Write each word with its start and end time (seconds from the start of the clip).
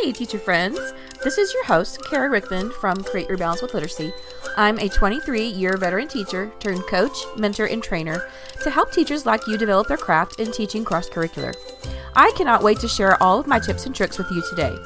Hey, 0.00 0.12
teacher 0.12 0.38
friends. 0.38 0.78
This 1.24 1.38
is 1.38 1.52
your 1.52 1.64
host, 1.64 2.00
Kara 2.08 2.30
Rickman 2.30 2.70
from 2.70 3.02
Create 3.02 3.26
Your 3.26 3.36
Balance 3.36 3.62
with 3.62 3.74
Literacy. 3.74 4.12
I'm 4.56 4.78
a 4.78 4.88
23 4.88 5.44
year 5.44 5.76
veteran 5.76 6.06
teacher 6.06 6.52
turned 6.60 6.86
coach, 6.86 7.16
mentor, 7.36 7.64
and 7.66 7.82
trainer 7.82 8.28
to 8.62 8.70
help 8.70 8.92
teachers 8.92 9.26
like 9.26 9.44
you 9.48 9.58
develop 9.58 9.88
their 9.88 9.96
craft 9.96 10.38
in 10.38 10.52
teaching 10.52 10.84
cross 10.84 11.08
curricular. 11.08 11.52
I 12.14 12.30
cannot 12.36 12.62
wait 12.62 12.78
to 12.80 12.88
share 12.88 13.20
all 13.20 13.40
of 13.40 13.48
my 13.48 13.58
tips 13.58 13.86
and 13.86 13.94
tricks 13.94 14.18
with 14.18 14.30
you 14.30 14.40
today. 14.48 14.76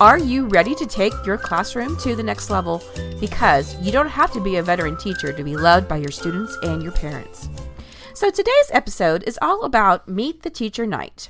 Are 0.00 0.18
you 0.18 0.46
ready 0.46 0.74
to 0.76 0.86
take 0.86 1.12
your 1.26 1.36
classroom 1.36 1.98
to 1.98 2.16
the 2.16 2.22
next 2.22 2.48
level? 2.48 2.82
Because 3.20 3.78
you 3.82 3.92
don't 3.92 4.08
have 4.08 4.32
to 4.32 4.40
be 4.40 4.56
a 4.56 4.62
veteran 4.62 4.96
teacher 4.96 5.30
to 5.30 5.44
be 5.44 5.56
loved 5.56 5.88
by 5.88 5.98
your 5.98 6.10
students 6.10 6.56
and 6.62 6.82
your 6.82 6.92
parents. 6.92 7.50
So, 8.14 8.30
today's 8.30 8.70
episode 8.70 9.24
is 9.24 9.38
all 9.42 9.64
about 9.64 10.08
Meet 10.08 10.42
the 10.42 10.50
Teacher 10.50 10.86
Night. 10.86 11.28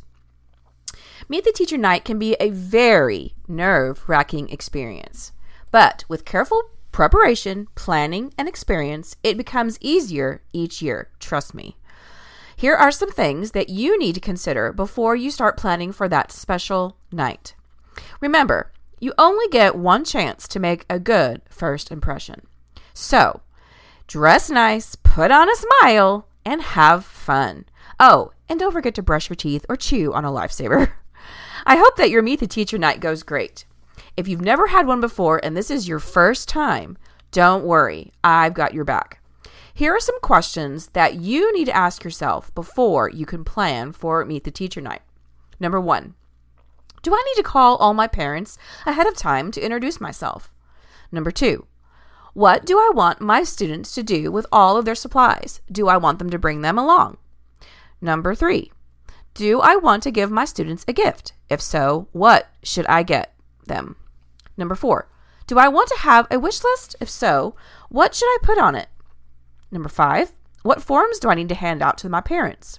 Meet 1.29 1.45
the 1.45 1.53
Teacher 1.53 1.79
Night 1.79 2.05
can 2.05 2.19
be 2.19 2.37
a 2.41 2.51
very 2.51 3.35
nerve 3.49 4.09
wracking 4.09 4.49
experience, 4.51 5.33
but 5.71 6.05
with 6.09 6.25
careful 6.25 6.63
preparation, 6.93 7.67
planning, 7.75 8.33
and 8.39 8.49
experience, 8.49 9.17
it 9.23 9.37
becomes 9.37 9.79
easier 9.81 10.43
each 10.53 10.81
year. 10.81 11.11
Trust 11.19 11.55
me. 11.55 11.77
Here 12.57 12.75
are 12.75 12.93
some 12.93 13.11
things 13.11 13.51
that 13.51 13.69
you 13.69 13.99
need 13.99 14.15
to 14.15 14.21
consider 14.21 14.73
before 14.73 15.17
you 15.17 15.31
start 15.31 15.57
planning 15.57 15.91
for 15.91 16.09
that 16.09 16.31
special 16.31 16.97
night. 17.11 17.55
Remember, 18.21 18.71
you 19.01 19.13
only 19.19 19.49
get 19.49 19.75
one 19.77 20.05
chance 20.05 20.47
to 20.49 20.61
make 20.61 20.87
a 20.89 21.01
good 21.01 21.43
first 21.49 21.91
impression. 21.91 22.47
So, 22.93 23.41
dress 24.07 24.49
nice, 24.49 24.95
put 24.95 25.33
on 25.33 25.51
a 25.51 25.57
smile, 25.57 26.29
and 26.45 26.63
have 26.63 27.05
fun. 27.05 27.65
Oh, 27.99 28.31
and 28.49 28.61
don't 28.61 28.73
forget 28.73 28.95
to 28.95 29.03
brush 29.03 29.29
your 29.29 29.37
teeth 29.37 29.67
or 29.69 29.77
chew 29.77 30.13
on 30.13 30.25
a 30.25 30.31
lifesaver. 30.31 30.93
I 31.67 31.77
hope 31.77 31.97
that 31.97 32.11
your 32.11 32.21
Meet 32.21 32.41
the 32.41 32.47
Teacher 32.47 32.77
night 32.77 33.01
goes 33.01 33.23
great. 33.23 33.65
If 34.19 34.29
you've 34.29 34.43
never 34.43 34.67
had 34.67 34.87
one 34.87 35.01
before 35.01 35.41
and 35.43 35.57
this 35.57 35.71
is 35.71 35.89
your 35.89 35.99
first 35.99 36.47
time, 36.47 36.99
don't 37.31 37.65
worry, 37.65 38.13
I've 38.23 38.53
got 38.53 38.75
your 38.75 38.85
back. 38.85 39.21
Here 39.73 39.95
are 39.95 40.01
some 40.01 40.21
questions 40.21 40.89
that 40.89 41.15
you 41.15 41.53
need 41.55 41.65
to 41.65 41.77
ask 41.77 42.05
yourself 42.05 42.55
before 42.55 43.09
you 43.09 43.25
can 43.25 43.45
plan 43.45 43.93
for 43.93 44.25
Meet 44.27 44.45
the 44.45 44.51
Teacher 44.51 44.83
night. 44.83 45.01
Number 45.59 45.81
one, 45.81 46.15
do 47.03 47.15
I 47.15 47.23
need 47.27 47.43
to 47.43 47.49
call 47.49 47.77
all 47.77 47.95
my 47.95 48.09
parents 48.09 48.59
ahead 48.85 49.07
of 49.07 49.17
time 49.17 49.51
to 49.53 49.65
introduce 49.65 50.01
myself? 50.01 50.53
Number 51.11 51.31
two, 51.31 51.67
what 52.35 52.67
do 52.67 52.79
I 52.79 52.91
want 52.95 53.21
my 53.21 53.43
students 53.43 53.95
to 53.95 54.03
do 54.03 54.31
with 54.31 54.47
all 54.53 54.77
of 54.77 54.85
their 54.85 54.95
supplies? 54.95 55.61
Do 55.73 55.89
I 55.89 55.97
want 55.97 56.19
them 56.19 56.31
to 56.31 56.39
bring 56.39 56.61
them 56.61 56.79
along? 56.79 57.17
Number 58.01 58.35
three, 58.35 58.71
do 59.35 59.61
I 59.61 59.77
want 59.77 60.03
to 60.05 60.11
give 60.11 60.31
my 60.31 60.45
students 60.45 60.85
a 60.87 60.93
gift? 60.93 61.33
If 61.51 61.61
so, 61.61 62.09
what 62.13 62.49
should 62.63 62.87
I 62.87 63.03
get 63.03 63.35
them? 63.67 63.97
Number 64.57 64.75
four, 64.75 65.09
do 65.47 65.59
I 65.59 65.69
want 65.69 65.89
to 65.89 65.99
have 65.99 66.27
a 66.31 66.39
wish 66.39 66.63
list? 66.63 66.97
If 67.01 67.11
so, 67.11 67.55
what 67.89 68.15
should 68.15 68.29
I 68.29 68.39
put 68.43 68.59
on 68.59 68.75
it? 68.75 68.89
Number 69.71 69.89
five, 69.89 70.33
what 70.63 70.83
forms 70.83 71.19
do 71.19 71.29
I 71.29 71.35
need 71.35 71.49
to 71.51 71.55
hand 71.55 71.83
out 71.83 71.99
to 71.99 72.09
my 72.09 72.21
parents? 72.21 72.79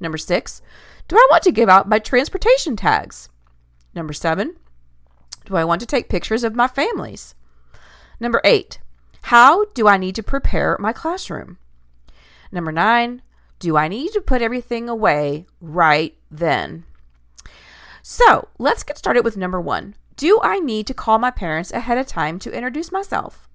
Number 0.00 0.18
six, 0.18 0.62
do 1.06 1.16
I 1.16 1.28
want 1.30 1.42
to 1.44 1.52
give 1.52 1.68
out 1.68 1.88
my 1.88 1.98
transportation 1.98 2.74
tags? 2.74 3.28
Number 3.94 4.12
seven, 4.12 4.56
do 5.44 5.56
I 5.56 5.64
want 5.64 5.80
to 5.80 5.86
take 5.86 6.08
pictures 6.08 6.42
of 6.42 6.54
my 6.54 6.66
families? 6.66 7.34
Number 8.18 8.40
eight, 8.44 8.80
how 9.22 9.66
do 9.66 9.86
I 9.86 9.98
need 9.98 10.14
to 10.16 10.22
prepare 10.22 10.76
my 10.80 10.92
classroom? 10.92 11.58
Number 12.50 12.72
nine, 12.72 13.22
do 13.62 13.76
I 13.76 13.86
need 13.86 14.10
to 14.14 14.20
put 14.20 14.42
everything 14.42 14.88
away 14.88 15.46
right 15.60 16.16
then? 16.32 16.82
So 18.02 18.48
let's 18.58 18.82
get 18.82 18.98
started 18.98 19.24
with 19.24 19.36
number 19.36 19.60
one. 19.60 19.94
Do 20.16 20.40
I 20.42 20.58
need 20.58 20.88
to 20.88 20.94
call 20.94 21.20
my 21.20 21.30
parents 21.30 21.70
ahead 21.70 21.96
of 21.96 22.08
time 22.08 22.40
to 22.40 22.50
introduce 22.50 22.90
myself? 22.90 23.48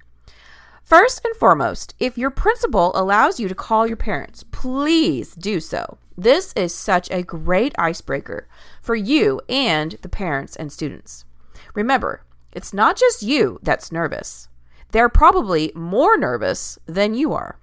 First 0.81 1.25
and 1.25 1.35
foremost, 1.35 1.93
if 1.99 2.17
your 2.17 2.29
principal 2.29 2.93
allows 2.95 3.37
you 3.37 3.49
to 3.49 3.53
call 3.53 3.85
your 3.85 3.97
parents, 3.97 4.45
please 4.49 5.35
do 5.35 5.59
so. 5.59 5.97
This 6.17 6.53
is 6.55 6.73
such 6.73 7.11
a 7.11 7.21
great 7.21 7.75
icebreaker 7.77 8.47
for 8.81 8.95
you 8.95 9.41
and 9.49 9.97
the 10.03 10.09
parents 10.09 10.55
and 10.55 10.71
students. 10.71 11.25
Remember, 11.73 12.23
it's 12.53 12.73
not 12.73 12.95
just 12.95 13.23
you 13.23 13.59
that's 13.61 13.91
nervous. 13.91 14.47
They're 14.93 15.09
probably 15.09 15.73
more 15.75 16.17
nervous 16.17 16.79
than 16.85 17.13
you 17.13 17.33
are. 17.33 17.59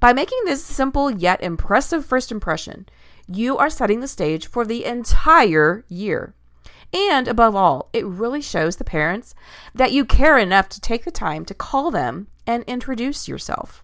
By 0.00 0.12
making 0.12 0.40
this 0.44 0.64
simple 0.64 1.10
yet 1.10 1.42
impressive 1.42 2.04
first 2.04 2.30
impression, 2.30 2.86
you 3.26 3.56
are 3.56 3.70
setting 3.70 4.00
the 4.00 4.08
stage 4.08 4.46
for 4.46 4.64
the 4.64 4.84
entire 4.84 5.84
year. 5.88 6.34
And 6.92 7.26
above 7.26 7.56
all, 7.56 7.88
it 7.92 8.06
really 8.06 8.40
shows 8.40 8.76
the 8.76 8.84
parents 8.84 9.34
that 9.74 9.92
you 9.92 10.04
care 10.04 10.38
enough 10.38 10.68
to 10.70 10.80
take 10.80 11.04
the 11.04 11.10
time 11.10 11.44
to 11.46 11.54
call 11.54 11.90
them 11.90 12.28
and 12.46 12.62
introduce 12.64 13.26
yourself. 13.26 13.82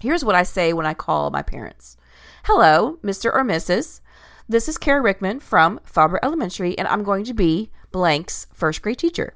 Here's 0.00 0.24
what 0.24 0.34
I 0.34 0.42
say 0.42 0.72
when 0.72 0.86
I 0.86 0.94
call 0.94 1.30
my 1.30 1.42
parents 1.42 1.96
Hello, 2.44 2.98
Mr. 3.04 3.26
or 3.26 3.44
Mrs. 3.44 4.00
This 4.48 4.68
is 4.68 4.78
Kara 4.78 5.00
Rickman 5.00 5.38
from 5.38 5.78
Faber 5.84 6.18
Elementary, 6.22 6.76
and 6.76 6.88
I'm 6.88 7.04
going 7.04 7.24
to 7.24 7.34
be 7.34 7.70
blank's 7.92 8.46
first 8.52 8.82
grade 8.82 8.98
teacher. 8.98 9.34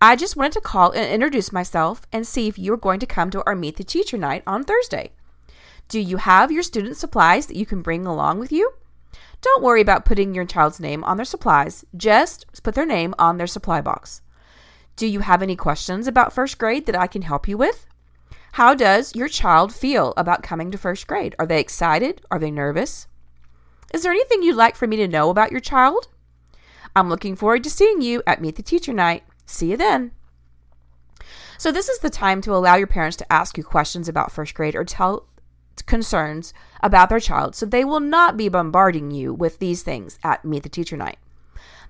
I 0.00 0.14
just 0.14 0.36
wanted 0.36 0.52
to 0.52 0.60
call 0.60 0.90
and 0.90 1.10
introduce 1.10 1.52
myself 1.52 2.02
and 2.12 2.26
see 2.26 2.48
if 2.48 2.58
you're 2.58 2.76
going 2.76 3.00
to 3.00 3.06
come 3.06 3.30
to 3.30 3.42
our 3.46 3.54
Meet 3.54 3.76
the 3.76 3.84
Teacher 3.84 4.18
night 4.18 4.42
on 4.46 4.62
Thursday. 4.62 5.12
Do 5.88 5.98
you 5.98 6.18
have 6.18 6.52
your 6.52 6.62
student 6.62 6.98
supplies 6.98 7.46
that 7.46 7.56
you 7.56 7.64
can 7.64 7.80
bring 7.80 8.06
along 8.06 8.38
with 8.38 8.52
you? 8.52 8.72
Don't 9.40 9.62
worry 9.62 9.80
about 9.80 10.04
putting 10.04 10.34
your 10.34 10.44
child's 10.44 10.80
name 10.80 11.02
on 11.04 11.16
their 11.16 11.24
supplies, 11.24 11.84
just 11.96 12.44
put 12.62 12.74
their 12.74 12.84
name 12.84 13.14
on 13.18 13.38
their 13.38 13.46
supply 13.46 13.80
box. 13.80 14.20
Do 14.96 15.06
you 15.06 15.20
have 15.20 15.42
any 15.42 15.56
questions 15.56 16.06
about 16.06 16.32
first 16.32 16.58
grade 16.58 16.84
that 16.86 16.98
I 16.98 17.06
can 17.06 17.22
help 17.22 17.48
you 17.48 17.56
with? 17.56 17.86
How 18.52 18.74
does 18.74 19.14
your 19.14 19.28
child 19.28 19.74
feel 19.74 20.12
about 20.16 20.42
coming 20.42 20.70
to 20.72 20.78
first 20.78 21.06
grade? 21.06 21.34
Are 21.38 21.46
they 21.46 21.60
excited? 21.60 22.20
Are 22.30 22.38
they 22.38 22.50
nervous? 22.50 23.06
Is 23.94 24.02
there 24.02 24.12
anything 24.12 24.42
you'd 24.42 24.56
like 24.56 24.76
for 24.76 24.86
me 24.86 24.96
to 24.96 25.08
know 25.08 25.30
about 25.30 25.52
your 25.52 25.60
child? 25.60 26.08
I'm 26.94 27.08
looking 27.08 27.36
forward 27.36 27.64
to 27.64 27.70
seeing 27.70 28.02
you 28.02 28.22
at 28.26 28.42
Meet 28.42 28.56
the 28.56 28.62
Teacher 28.62 28.92
Night. 28.92 29.22
See 29.46 29.70
you 29.70 29.76
then. 29.76 30.12
So, 31.58 31.72
this 31.72 31.88
is 31.88 32.00
the 32.00 32.10
time 32.10 32.42
to 32.42 32.54
allow 32.54 32.74
your 32.74 32.86
parents 32.86 33.16
to 33.18 33.32
ask 33.32 33.56
you 33.56 33.64
questions 33.64 34.08
about 34.08 34.30
first 34.30 34.54
grade 34.54 34.74
or 34.74 34.84
tell 34.84 35.26
concerns 35.86 36.52
about 36.82 37.08
their 37.08 37.20
child 37.20 37.54
so 37.54 37.64
they 37.66 37.84
will 37.84 38.00
not 38.00 38.36
be 38.36 38.48
bombarding 38.48 39.10
you 39.10 39.32
with 39.32 39.58
these 39.58 39.82
things 39.82 40.18
at 40.24 40.44
Meet 40.44 40.64
the 40.64 40.68
Teacher 40.68 40.96
Night. 40.96 41.18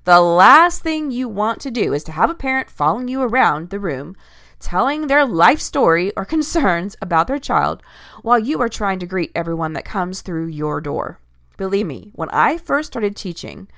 The 0.04 0.20
last 0.20 0.82
thing 0.82 1.10
you 1.10 1.28
want 1.28 1.60
to 1.62 1.70
do 1.70 1.92
is 1.92 2.04
to 2.04 2.12
have 2.12 2.30
a 2.30 2.34
parent 2.34 2.70
following 2.70 3.08
you 3.08 3.22
around 3.22 3.70
the 3.70 3.80
room 3.80 4.16
telling 4.60 5.06
their 5.06 5.24
life 5.24 5.60
story 5.60 6.12
or 6.16 6.24
concerns 6.36 6.96
about 7.02 7.26
their 7.26 7.38
child 7.38 7.82
while 8.22 8.38
you 8.38 8.60
are 8.60 8.68
trying 8.68 8.98
to 9.00 9.06
greet 9.06 9.32
everyone 9.34 9.72
that 9.72 9.84
comes 9.84 10.20
through 10.20 10.46
your 10.46 10.80
door. 10.80 11.18
Believe 11.56 11.86
me, 11.86 12.10
when 12.14 12.28
I 12.30 12.58
first 12.58 12.88
started 12.88 13.16
teaching, 13.16 13.68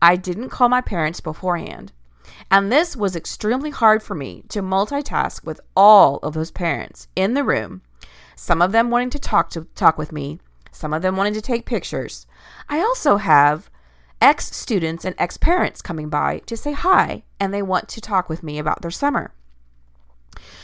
I 0.00 0.16
didn't 0.16 0.50
call 0.50 0.68
my 0.68 0.80
parents 0.80 1.20
beforehand. 1.20 1.92
And 2.50 2.70
this 2.70 2.96
was 2.96 3.16
extremely 3.16 3.70
hard 3.70 4.02
for 4.02 4.14
me 4.14 4.44
to 4.48 4.62
multitask 4.62 5.44
with 5.44 5.60
all 5.76 6.18
of 6.18 6.34
those 6.34 6.50
parents 6.50 7.08
in 7.16 7.34
the 7.34 7.44
room, 7.44 7.82
some 8.36 8.60
of 8.60 8.72
them 8.72 8.90
wanting 8.90 9.10
to 9.10 9.18
talk 9.18 9.50
to 9.50 9.66
talk 9.74 9.98
with 9.98 10.12
me, 10.12 10.40
some 10.70 10.92
of 10.92 11.02
them 11.02 11.16
wanting 11.16 11.34
to 11.34 11.40
take 11.40 11.66
pictures. 11.66 12.26
I 12.68 12.80
also 12.80 13.16
have 13.16 13.70
ex 14.20 14.54
students 14.54 15.04
and 15.04 15.14
ex 15.18 15.36
parents 15.36 15.82
coming 15.82 16.08
by 16.08 16.38
to 16.46 16.56
say 16.56 16.72
hi 16.72 17.24
and 17.38 17.52
they 17.52 17.62
want 17.62 17.88
to 17.88 18.00
talk 18.00 18.28
with 18.28 18.42
me 18.42 18.58
about 18.58 18.82
their 18.82 18.90
summer. 18.90 19.32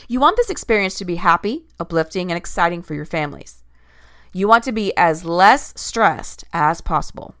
You 0.07 0.19
want 0.19 0.35
this 0.35 0.49
experience 0.49 0.95
to 0.95 1.05
be 1.05 1.15
happy, 1.15 1.65
uplifting, 1.79 2.31
and 2.31 2.37
exciting 2.37 2.81
for 2.81 2.93
your 2.93 3.05
families. 3.05 3.63
You 4.33 4.47
want 4.47 4.63
to 4.65 4.71
be 4.71 4.95
as 4.97 5.25
less 5.25 5.73
stressed 5.75 6.43
as 6.53 6.81
possible. 6.81 7.35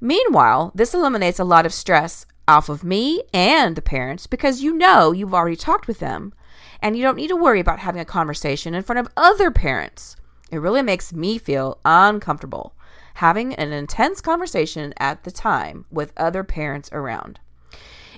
Meanwhile, 0.00 0.72
this 0.74 0.94
eliminates 0.94 1.38
a 1.38 1.44
lot 1.44 1.66
of 1.66 1.72
stress 1.72 2.26
off 2.48 2.68
of 2.68 2.84
me 2.84 3.22
and 3.32 3.76
the 3.76 3.82
parents 3.82 4.26
because 4.26 4.62
you 4.62 4.74
know 4.74 5.12
you've 5.12 5.34
already 5.34 5.56
talked 5.56 5.86
with 5.86 5.98
them 5.98 6.32
and 6.80 6.96
you 6.96 7.02
don't 7.02 7.16
need 7.16 7.28
to 7.28 7.36
worry 7.36 7.60
about 7.60 7.80
having 7.80 8.00
a 8.00 8.04
conversation 8.04 8.74
in 8.74 8.82
front 8.82 8.98
of 8.98 9.08
other 9.16 9.50
parents. 9.50 10.16
It 10.50 10.58
really 10.58 10.82
makes 10.82 11.12
me 11.12 11.38
feel 11.38 11.80
uncomfortable 11.84 12.74
having 13.16 13.54
an 13.54 13.72
intense 13.72 14.20
conversation 14.20 14.92
at 14.98 15.24
the 15.24 15.30
time 15.30 15.86
with 15.90 16.12
other 16.18 16.44
parents 16.44 16.90
around. 16.92 17.40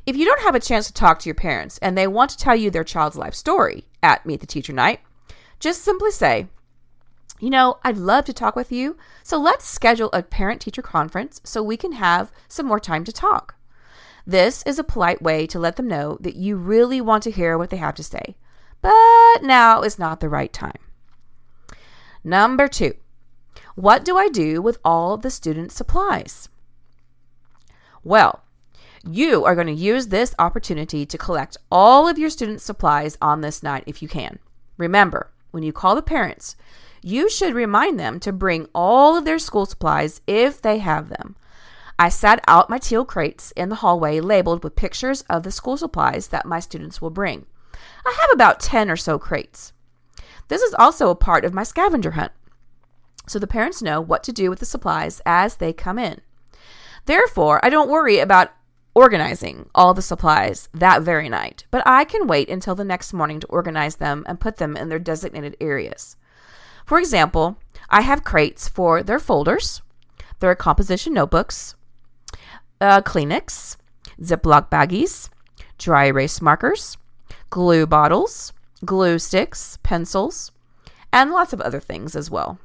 If 0.05 0.17
you 0.17 0.25
don't 0.25 0.43
have 0.43 0.57
a 0.57 0.61
chance 0.61 0.89
to 0.89 0.93
talk 0.93 1.21
to 1.21 1.29
your 1.29 1.37
parents 1.37 1.79
and 1.79 1.97
they 1.97 2.07
want 2.07 2.31
to 2.31 2.37
tell 2.37 2.57
you 2.57 2.71
their 2.71 2.85
child's 2.85 3.17
life 3.17 3.35
story 3.35 3.87
at 4.03 4.27
Meet 4.27 4.41
the 4.41 4.47
Teacher 4.47 4.73
Night, 4.73 5.01
just 5.61 5.83
simply 5.83 6.11
say, 6.11 6.49
you 7.39 7.51
know, 7.51 7.79
I'd 7.85 7.97
love 7.97 8.25
to 8.25 8.33
talk 8.33 8.57
with 8.57 8.73
you, 8.73 8.97
so 9.23 9.39
let's 9.39 9.69
schedule 9.69 10.11
a 10.13 10.23
parent 10.23 10.61
teacher 10.61 10.83
conference 10.83 11.41
so 11.45 11.63
we 11.63 11.77
can 11.77 11.93
have 11.93 12.33
some 12.49 12.67
more 12.67 12.81
time 12.81 13.05
to 13.05 13.13
talk. 13.13 13.55
This 14.29 14.63
is 14.65 14.79
a 14.79 14.85
polite 14.85 15.23
way 15.23 15.47
to 15.47 15.59
let 15.59 15.77
them 15.77 15.89
know 15.89 16.19
that 16.21 16.37
you 16.37 16.57
really 16.57 17.01
want 17.01 17.23
to 17.23 17.31
hear 17.31 17.57
what 17.57 17.71
they 17.71 17.79
have 17.79 17.95
to 17.95 18.03
say, 18.03 18.37
but 18.83 19.39
now 19.41 19.81
is 19.81 19.99
not 19.99 20.21
the 20.21 20.29
right 20.29 20.53
time. 20.53 20.77
Number 22.23 22.69
two, 22.69 22.93
what 23.75 24.05
do 24.05 24.19
I 24.19 24.29
do 24.29 24.61
with 24.61 24.81
all 24.85 25.15
of 25.15 25.23
the 25.23 25.31
student 25.31 25.73
supplies? 25.73 26.51
Well, 28.05 28.43
You 29.05 29.45
are 29.45 29.55
going 29.55 29.69
to 29.69 29.73
use 29.73 30.09
this 30.09 30.35
opportunity 30.39 31.07
to 31.07 31.19
collect 31.19 31.57
all 31.71 32.09
of 32.09 32.19
your 32.19 32.31
students' 32.31 32.65
supplies 32.65 33.17
on 33.23 33.41
this 33.41 33.63
night 33.63 33.85
if 33.87 34.03
you 34.03 34.09
can. 34.09 34.39
Remember, 34.77 35.31
when 35.51 35.63
you 35.63 35.73
call 35.73 35.95
the 35.95 36.03
parents, 36.03 36.57
you 37.03 37.31
should 37.31 37.55
remind 37.55 37.99
them 37.99 38.19
to 38.21 38.33
bring 38.33 38.69
all 38.75 39.17
of 39.17 39.25
their 39.25 39.39
school 39.39 39.67
supplies 39.67 40.21
if 40.27 40.61
they 40.61 40.79
have 40.79 41.09
them. 41.09 41.37
I 41.99 42.09
set 42.09 42.45
out 42.47 42.71
my 42.71 42.79
teal 42.79 43.05
crates 43.05 43.51
in 43.53 43.71
the 43.71 43.77
hallway 43.77 44.21
labeled 44.21 44.63
with 44.63 44.77
pictures 44.77 45.23
of 45.23 45.43
the 45.43 45.51
school 45.51 45.77
supplies 45.77 46.29
that 46.29 46.47
my 46.47 46.61
students 46.61 47.03
will 47.03 47.11
bring. 47.11 47.47
I 48.07 48.17
have 48.21 48.31
about 48.33 48.61
10 48.61 48.89
or 48.89 48.97
so 48.97 49.19
crates. 49.19 49.73
This 50.47 50.63
is 50.63 50.75
also 50.79 51.11
a 51.11 51.17
part 51.17 51.45
of 51.45 51.53
my 51.53 51.65
scavenger 51.65 52.13
hunt, 52.13 52.33
so 53.27 53.39
the 53.39 53.47
parents 53.47 53.83
know 53.83 54.01
what 54.01 54.23
to 54.25 54.33
do 54.33 54.49
with 54.49 54.61
the 54.61 54.67
supplies 54.67 55.21
as 55.27 55.57
they 55.57 55.73
come 55.73 55.99
in. 55.99 56.21
Therefore, 57.07 57.59
I 57.65 57.69
don't 57.69 57.91
worry 57.91 58.21
about 58.21 58.53
organizing 58.95 59.69
all 59.75 59.93
the 59.93 60.03
supplies 60.03 60.69
that 60.73 61.03
very 61.03 61.29
night, 61.29 61.65
but 61.71 61.83
I 61.85 62.05
can 62.05 62.27
wait 62.27 62.49
until 62.49 62.75
the 62.75 62.85
next 62.85 63.13
morning 63.13 63.41
to 63.41 63.47
organize 63.49 63.97
them 63.97 64.25
and 64.27 64.41
put 64.41 64.57
them 64.57 64.77
in 64.77 64.89
their 64.89 64.99
designated 64.99 65.57
areas. 65.61 66.17
For 66.87 66.99
example, 66.99 67.59
I 67.91 68.03
have 68.03 68.25
crates 68.25 68.69
for 68.69 69.03
their 69.03 69.19
folders, 69.19 69.83
their 70.41 70.55
composition 70.55 71.13
notebooks, 71.13 71.75
uh, 72.81 73.01
Kleenex, 73.03 73.77
Ziploc 74.21 74.71
baggies, 74.71 75.29
dry 75.79 76.07
erase 76.07 76.41
markers, 76.41 76.97
glue 77.51 77.87
bottles, 77.87 78.53
glue 78.85 79.19
sticks, 79.19 79.79
pencils, 79.83 80.53
and 81.13 81.31
lots 81.31 81.53
of 81.53 81.61
other 81.61 81.81
things 81.81 82.15
as 82.15 82.31
well. 82.31 82.59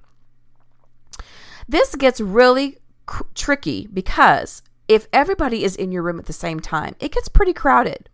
This 1.67 1.95
gets 1.95 2.19
really 2.19 2.77
cr- 3.05 3.23
tricky 3.35 3.87
because 3.87 4.61
if 4.87 5.07
everybody 5.13 5.63
is 5.63 5.75
in 5.75 5.91
your 5.91 6.03
room 6.03 6.19
at 6.19 6.25
the 6.25 6.33
same 6.33 6.59
time, 6.59 6.95
it 6.99 7.11
gets 7.11 7.29
pretty 7.29 7.53
crowded. 7.53 8.09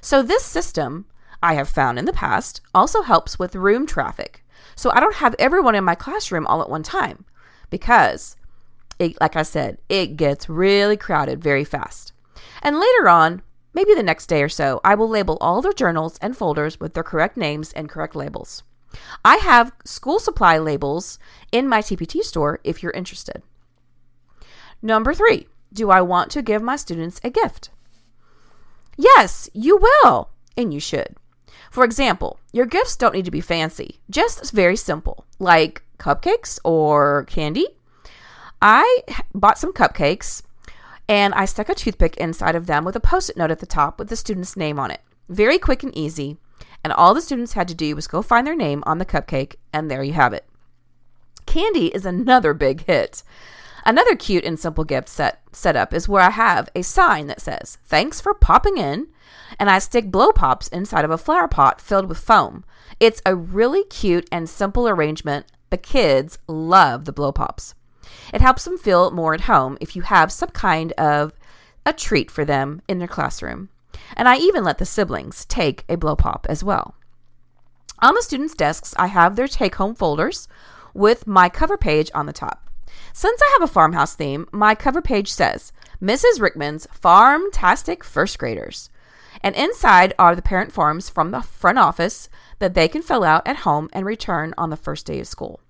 So, 0.00 0.22
this 0.22 0.44
system, 0.44 1.06
I 1.42 1.54
have 1.54 1.68
found 1.68 1.98
in 1.98 2.04
the 2.04 2.12
past, 2.12 2.60
also 2.74 3.02
helps 3.02 3.38
with 3.38 3.54
room 3.56 3.86
traffic. 3.86 4.44
So, 4.76 4.90
I 4.92 5.00
don't 5.00 5.16
have 5.16 5.34
everyone 5.38 5.74
in 5.74 5.84
my 5.84 5.94
classroom 5.94 6.46
all 6.46 6.62
at 6.62 6.70
one 6.70 6.82
time 6.82 7.24
because, 7.70 8.36
it, 8.98 9.20
like 9.20 9.36
I 9.36 9.42
said, 9.42 9.78
it 9.88 10.16
gets 10.16 10.48
really 10.48 10.96
crowded 10.96 11.42
very 11.42 11.64
fast. 11.64 12.12
And 12.62 12.78
later 12.78 13.08
on, 13.08 13.42
maybe 13.74 13.94
the 13.94 14.02
next 14.02 14.26
day 14.26 14.42
or 14.42 14.48
so, 14.48 14.80
I 14.84 14.94
will 14.94 15.08
label 15.08 15.38
all 15.40 15.62
their 15.62 15.72
journals 15.72 16.18
and 16.20 16.36
folders 16.36 16.78
with 16.78 16.94
their 16.94 17.02
correct 17.02 17.36
names 17.36 17.72
and 17.72 17.88
correct 17.88 18.14
labels. 18.14 18.62
I 19.24 19.36
have 19.36 19.72
school 19.84 20.18
supply 20.18 20.58
labels 20.58 21.18
in 21.50 21.68
my 21.68 21.80
TPT 21.80 22.22
store 22.22 22.60
if 22.62 22.82
you're 22.82 22.92
interested. 22.92 23.42
Number 24.82 25.14
three, 25.14 25.46
do 25.72 25.90
I 25.90 26.02
want 26.02 26.30
to 26.32 26.42
give 26.42 26.62
my 26.62 26.76
students 26.76 27.20
a 27.24 27.30
gift? 27.30 27.70
Yes, 28.96 29.48
you 29.54 29.78
will, 29.78 30.30
and 30.56 30.74
you 30.74 30.80
should. 30.80 31.16
For 31.70 31.84
example, 31.84 32.38
your 32.52 32.66
gifts 32.66 32.96
don't 32.96 33.14
need 33.14 33.24
to 33.24 33.30
be 33.30 33.40
fancy, 33.40 34.00
just 34.10 34.52
very 34.52 34.76
simple, 34.76 35.24
like 35.38 35.82
cupcakes 35.98 36.58
or 36.64 37.24
candy. 37.24 37.66
I 38.62 39.02
bought 39.34 39.58
some 39.58 39.72
cupcakes 39.72 40.42
and 41.08 41.34
I 41.34 41.46
stuck 41.46 41.68
a 41.68 41.74
toothpick 41.74 42.16
inside 42.16 42.54
of 42.54 42.66
them 42.66 42.84
with 42.84 42.94
a 42.94 43.00
post 43.00 43.28
it 43.28 43.36
note 43.36 43.50
at 43.50 43.58
the 43.58 43.66
top 43.66 43.98
with 43.98 44.08
the 44.08 44.14
student's 44.14 44.56
name 44.56 44.78
on 44.78 44.92
it. 44.92 45.00
Very 45.28 45.58
quick 45.58 45.82
and 45.82 45.96
easy, 45.98 46.36
and 46.84 46.92
all 46.92 47.12
the 47.12 47.20
students 47.20 47.54
had 47.54 47.66
to 47.68 47.74
do 47.74 47.96
was 47.96 48.06
go 48.06 48.22
find 48.22 48.46
their 48.46 48.54
name 48.54 48.84
on 48.86 48.98
the 48.98 49.04
cupcake, 49.04 49.56
and 49.72 49.90
there 49.90 50.04
you 50.04 50.12
have 50.12 50.32
it. 50.32 50.44
Candy 51.44 51.88
is 51.88 52.06
another 52.06 52.54
big 52.54 52.86
hit. 52.86 53.24
Another 53.84 54.14
cute 54.14 54.44
and 54.44 54.60
simple 54.60 54.84
gift 54.84 55.08
set 55.08 55.40
setup 55.50 55.92
is 55.92 56.08
where 56.08 56.22
I 56.22 56.30
have 56.30 56.68
a 56.76 56.82
sign 56.82 57.26
that 57.26 57.40
says, 57.40 57.78
Thanks 57.84 58.20
for 58.20 58.32
popping 58.32 58.78
in, 58.78 59.08
and 59.58 59.70
I 59.70 59.80
stick 59.80 60.08
blow 60.08 60.30
pops 60.30 60.68
inside 60.68 61.04
of 61.04 61.10
a 61.10 61.18
flower 61.18 61.48
pot 61.48 61.80
filled 61.80 62.06
with 62.06 62.18
foam. 62.18 62.64
It's 63.00 63.20
a 63.26 63.34
really 63.34 63.82
cute 63.84 64.28
and 64.30 64.48
simple 64.48 64.88
arrangement. 64.88 65.46
The 65.70 65.78
kids 65.78 66.38
love 66.46 67.06
the 67.06 67.12
blow 67.12 67.32
pops. 67.32 67.74
It 68.32 68.40
helps 68.40 68.64
them 68.64 68.78
feel 68.78 69.10
more 69.10 69.34
at 69.34 69.42
home 69.42 69.78
if 69.80 69.94
you 69.96 70.02
have 70.02 70.32
some 70.32 70.50
kind 70.50 70.92
of 70.92 71.32
a 71.84 71.92
treat 71.92 72.30
for 72.30 72.44
them 72.44 72.82
in 72.88 72.98
their 72.98 73.08
classroom. 73.08 73.68
And 74.16 74.28
I 74.28 74.36
even 74.36 74.64
let 74.64 74.78
the 74.78 74.86
siblings 74.86 75.44
take 75.44 75.84
a 75.88 75.96
blow 75.96 76.16
pop 76.16 76.46
as 76.48 76.62
well. 76.62 76.94
On 78.00 78.14
the 78.14 78.22
students' 78.22 78.54
desks, 78.54 78.94
I 78.98 79.06
have 79.06 79.36
their 79.36 79.48
take 79.48 79.76
home 79.76 79.94
folders 79.94 80.48
with 80.92 81.26
my 81.26 81.48
cover 81.48 81.76
page 81.76 82.10
on 82.14 82.26
the 82.26 82.32
top. 82.32 82.68
Since 83.12 83.40
I 83.42 83.56
have 83.58 83.68
a 83.68 83.72
farmhouse 83.72 84.14
theme, 84.14 84.46
my 84.52 84.74
cover 84.74 85.02
page 85.02 85.30
says 85.30 85.72
Mrs. 86.02 86.40
Rickman's 86.40 86.86
Farmtastic 86.88 88.02
First 88.02 88.38
Graders. 88.38 88.90
And 89.42 89.54
inside 89.54 90.14
are 90.18 90.34
the 90.34 90.42
parent 90.42 90.72
forms 90.72 91.08
from 91.08 91.30
the 91.30 91.42
front 91.42 91.78
office 91.78 92.28
that 92.58 92.74
they 92.74 92.88
can 92.88 93.02
fill 93.02 93.24
out 93.24 93.46
at 93.46 93.58
home 93.58 93.88
and 93.92 94.04
return 94.04 94.54
on 94.58 94.70
the 94.70 94.76
first 94.76 95.06
day 95.06 95.20
of 95.20 95.26
school. 95.26 95.60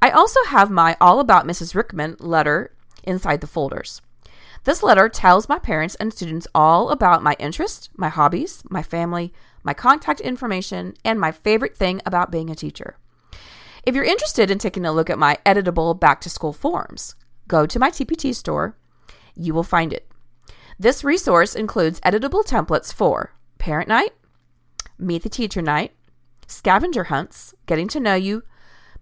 I 0.00 0.10
also 0.10 0.40
have 0.48 0.70
my 0.70 0.96
All 1.00 1.20
About 1.20 1.46
Mrs. 1.46 1.74
Rickman 1.74 2.16
letter 2.18 2.74
inside 3.02 3.40
the 3.40 3.46
folders. 3.46 4.02
This 4.64 4.82
letter 4.82 5.08
tells 5.08 5.48
my 5.48 5.58
parents 5.58 5.94
and 5.96 6.12
students 6.12 6.46
all 6.54 6.90
about 6.90 7.22
my 7.22 7.36
interests, 7.38 7.90
my 7.96 8.08
hobbies, 8.08 8.62
my 8.70 8.82
family, 8.82 9.32
my 9.62 9.74
contact 9.74 10.20
information, 10.20 10.94
and 11.04 11.20
my 11.20 11.32
favorite 11.32 11.76
thing 11.76 12.00
about 12.06 12.30
being 12.30 12.48
a 12.50 12.54
teacher. 12.54 12.96
If 13.84 13.94
you're 13.94 14.04
interested 14.04 14.50
in 14.50 14.58
taking 14.58 14.86
a 14.86 14.92
look 14.92 15.10
at 15.10 15.18
my 15.18 15.36
editable 15.44 15.98
back 15.98 16.22
to 16.22 16.30
school 16.30 16.54
forms, 16.54 17.14
go 17.46 17.66
to 17.66 17.78
my 17.78 17.90
TPT 17.90 18.34
store. 18.34 18.78
You 19.34 19.52
will 19.52 19.62
find 19.62 19.92
it. 19.92 20.08
This 20.78 21.04
resource 21.04 21.54
includes 21.54 22.00
editable 22.00 22.44
templates 22.44 22.92
for 22.92 23.34
parent 23.58 23.88
night, 23.88 24.12
meet 24.98 25.22
the 25.22 25.28
teacher 25.28 25.60
night, 25.60 25.92
scavenger 26.46 27.04
hunts, 27.04 27.54
getting 27.66 27.88
to 27.88 28.00
know 28.00 28.14
you 28.14 28.42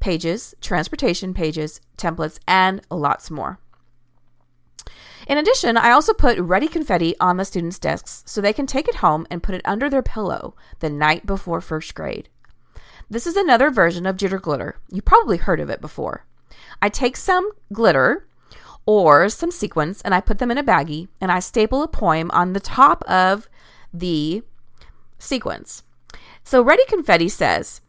pages, 0.02 0.54
transportation 0.60 1.32
pages, 1.32 1.81
templates, 1.96 2.38
and 2.46 2.82
lots 2.90 3.31
more. 3.31 3.58
In 5.28 5.38
addition, 5.38 5.76
I 5.76 5.93
also 5.93 6.12
put 6.12 6.38
ready 6.40 6.66
confetti 6.66 7.14
on 7.20 7.37
the 7.37 7.44
students' 7.44 7.78
desks 7.78 8.25
so 8.26 8.40
they 8.40 8.52
can 8.52 8.66
take 8.66 8.88
it 8.88 8.96
home 8.96 9.26
and 9.31 9.43
put 9.43 9.54
it 9.54 9.62
under 9.64 9.88
their 9.88 10.02
pillow 10.02 10.54
the 10.81 10.90
night 10.90 11.25
before 11.25 11.60
first 11.60 11.94
grade. 11.94 12.28
This 13.08 13.26
is 13.26 13.37
another 13.37 13.70
version 13.70 14.04
of 14.04 14.16
jitter 14.16 14.43
glitter. 14.43 14.81
You 14.90 15.00
probably 15.00 15.37
heard 15.37 15.60
of 15.60 15.70
it 15.70 15.81
before. 15.81 16.26
I 16.82 16.88
take 16.88 17.16
some 17.16 17.49
glitter 17.72 18.26
or 18.84 19.28
some 19.28 19.52
sequins 19.52 20.02
and 20.02 20.14
I 20.14 20.20
put 20.20 20.38
them 20.38 20.50
in 20.50 20.58
a 20.58 20.64
baggie 20.64 21.08
and 21.20 21.31
I 21.31 21.38
staple 21.38 21.82
a 21.82 21.88
poem 21.88 22.31
on 22.32 22.52
the 22.52 22.60
top 22.60 23.04
of 23.04 23.49
the 23.94 24.42
sequins. 25.21 25.85
So 26.42 26.61
Ready 26.61 26.85
Confetti 26.88 27.28
says, 27.28 27.80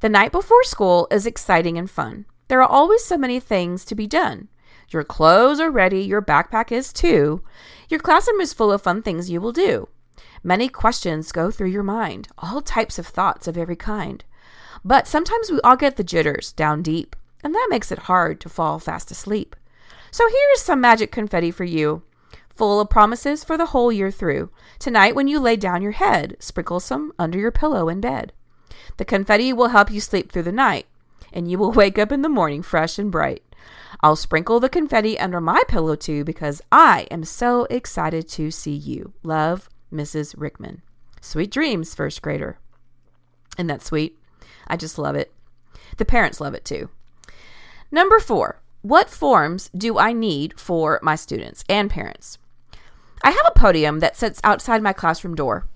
The 0.00 0.08
night 0.10 0.30
before 0.30 0.62
school 0.64 1.08
is 1.10 1.24
exciting 1.24 1.78
and 1.78 1.90
fun. 1.90 2.26
There 2.48 2.60
are 2.62 2.68
always 2.68 3.02
so 3.02 3.16
many 3.16 3.40
things 3.40 3.84
to 3.86 3.94
be 3.94 4.06
done. 4.06 4.48
Your 4.90 5.04
clothes 5.04 5.58
are 5.58 5.70
ready, 5.70 6.02
your 6.02 6.20
backpack 6.20 6.70
is 6.70 6.92
too. 6.92 7.42
Your 7.88 7.98
classroom 7.98 8.40
is 8.40 8.52
full 8.52 8.70
of 8.70 8.82
fun 8.82 9.02
things 9.02 9.30
you 9.30 9.40
will 9.40 9.52
do. 9.52 9.88
Many 10.44 10.68
questions 10.68 11.32
go 11.32 11.50
through 11.50 11.70
your 11.70 11.82
mind, 11.82 12.28
all 12.38 12.60
types 12.60 12.98
of 12.98 13.06
thoughts 13.06 13.48
of 13.48 13.56
every 13.56 13.74
kind. 13.74 14.22
But 14.84 15.08
sometimes 15.08 15.50
we 15.50 15.60
all 15.62 15.76
get 15.76 15.96
the 15.96 16.04
jitters 16.04 16.52
down 16.52 16.82
deep, 16.82 17.16
and 17.42 17.54
that 17.54 17.68
makes 17.70 17.90
it 17.90 18.00
hard 18.00 18.40
to 18.42 18.48
fall 18.48 18.78
fast 18.78 19.10
asleep. 19.10 19.56
So 20.10 20.28
here's 20.28 20.60
some 20.60 20.80
magic 20.80 21.10
confetti 21.10 21.50
for 21.50 21.64
you, 21.64 22.02
full 22.54 22.80
of 22.80 22.90
promises 22.90 23.42
for 23.42 23.56
the 23.56 23.66
whole 23.66 23.90
year 23.90 24.10
through. 24.10 24.50
Tonight, 24.78 25.14
when 25.14 25.26
you 25.26 25.40
lay 25.40 25.56
down 25.56 25.82
your 25.82 25.92
head, 25.92 26.36
sprinkle 26.38 26.80
some 26.80 27.12
under 27.18 27.38
your 27.38 27.50
pillow 27.50 27.88
in 27.88 28.00
bed. 28.00 28.32
The 28.96 29.04
confetti 29.04 29.52
will 29.52 29.68
help 29.68 29.90
you 29.90 30.00
sleep 30.00 30.30
through 30.30 30.44
the 30.44 30.52
night, 30.52 30.86
and 31.32 31.50
you 31.50 31.58
will 31.58 31.72
wake 31.82 31.98
up 31.98 32.12
in 32.12 32.22
the 32.22 32.28
morning 32.28 32.62
fresh 32.62 32.98
and 32.98 33.10
bright. 33.10 33.42
I'll 34.00 34.16
sprinkle 34.16 34.60
the 34.60 34.68
confetti 34.68 35.18
under 35.18 35.40
my 35.40 35.62
pillow 35.68 35.96
too 35.96 36.24
because 36.24 36.60
I 36.70 37.06
am 37.10 37.24
so 37.24 37.66
excited 37.70 38.28
to 38.30 38.50
see 38.50 38.74
you. 38.74 39.12
Love, 39.22 39.68
Mrs. 39.92 40.34
Rickman. 40.36 40.82
Sweet 41.20 41.50
dreams, 41.50 41.94
first 41.94 42.22
grader. 42.22 42.58
Isn't 43.56 43.68
that 43.68 43.82
sweet? 43.82 44.18
I 44.68 44.76
just 44.76 44.98
love 44.98 45.16
it. 45.16 45.32
The 45.96 46.04
parents 46.04 46.40
love 46.40 46.54
it 46.54 46.64
too. 46.64 46.90
Number 47.90 48.18
four, 48.18 48.60
what 48.82 49.08
forms 49.08 49.70
do 49.76 49.98
I 49.98 50.12
need 50.12 50.60
for 50.60 51.00
my 51.02 51.16
students 51.16 51.64
and 51.68 51.90
parents? 51.90 52.38
I 53.22 53.30
have 53.30 53.46
a 53.48 53.58
podium 53.58 54.00
that 54.00 54.16
sits 54.16 54.40
outside 54.44 54.82
my 54.82 54.92
classroom 54.92 55.34
door. 55.34 55.66